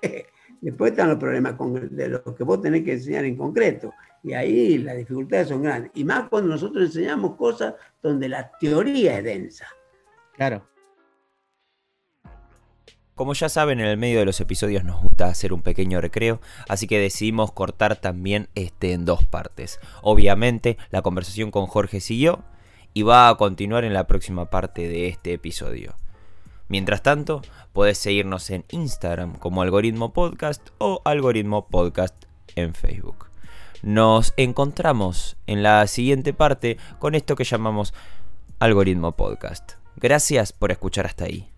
después 0.59 0.91
están 0.91 1.09
los 1.09 1.17
problemas 1.17 1.53
con, 1.53 1.95
de 1.95 2.07
lo 2.07 2.23
que 2.35 2.43
vos 2.43 2.61
tenés 2.61 2.83
que 2.83 2.93
enseñar 2.93 3.25
en 3.25 3.35
concreto. 3.35 3.93
Y 4.23 4.33
ahí 4.33 4.77
las 4.77 4.95
dificultades 4.95 5.49
son 5.49 5.63
grandes. 5.63 5.91
Y 5.95 6.05
más 6.05 6.29
cuando 6.29 6.49
nosotros 6.49 6.85
enseñamos 6.85 7.35
cosas 7.35 7.75
donde 8.01 8.29
la 8.29 8.51
teoría 8.57 9.17
es 9.17 9.23
densa. 9.23 9.67
Claro. 10.33 10.65
Como 13.15 13.33
ya 13.35 13.47
saben, 13.47 13.79
en 13.79 13.85
el 13.85 13.97
medio 13.97 14.19
de 14.19 14.25
los 14.25 14.39
episodios 14.41 14.83
nos 14.83 14.99
gusta 14.99 15.27
hacer 15.27 15.53
un 15.53 15.61
pequeño 15.61 16.01
recreo, 16.01 16.41
así 16.67 16.87
que 16.87 16.97
decidimos 16.97 17.51
cortar 17.51 17.95
también 17.95 18.49
este 18.55 18.93
en 18.93 19.05
dos 19.05 19.23
partes. 19.23 19.79
Obviamente, 20.01 20.77
la 20.89 21.03
conversación 21.03 21.51
con 21.51 21.67
Jorge 21.67 21.99
siguió 21.99 22.43
y 22.95 23.03
va 23.03 23.29
a 23.29 23.35
continuar 23.35 23.83
en 23.83 23.93
la 23.93 24.07
próxima 24.07 24.49
parte 24.49 24.87
de 24.87 25.09
este 25.09 25.33
episodio. 25.33 25.95
Mientras 26.69 27.03
tanto, 27.03 27.43
puedes 27.71 27.99
seguirnos 27.99 28.49
en 28.49 28.65
Instagram 28.71 29.37
como 29.37 29.61
Algoritmo 29.61 30.11
Podcast 30.11 30.69
o 30.79 31.01
Algoritmo 31.05 31.67
Podcast 31.67 32.15
en 32.55 32.73
Facebook. 32.73 33.32
Nos 33.83 34.33
encontramos 34.37 35.35
en 35.45 35.61
la 35.61 35.85
siguiente 35.87 36.33
parte 36.33 36.77
con 36.99 37.15
esto 37.15 37.35
que 37.35 37.43
llamamos 37.43 37.93
Algoritmo 38.59 39.11
Podcast. 39.11 39.73
Gracias 39.97 40.53
por 40.53 40.71
escuchar 40.71 41.05
hasta 41.05 41.25
ahí. 41.25 41.52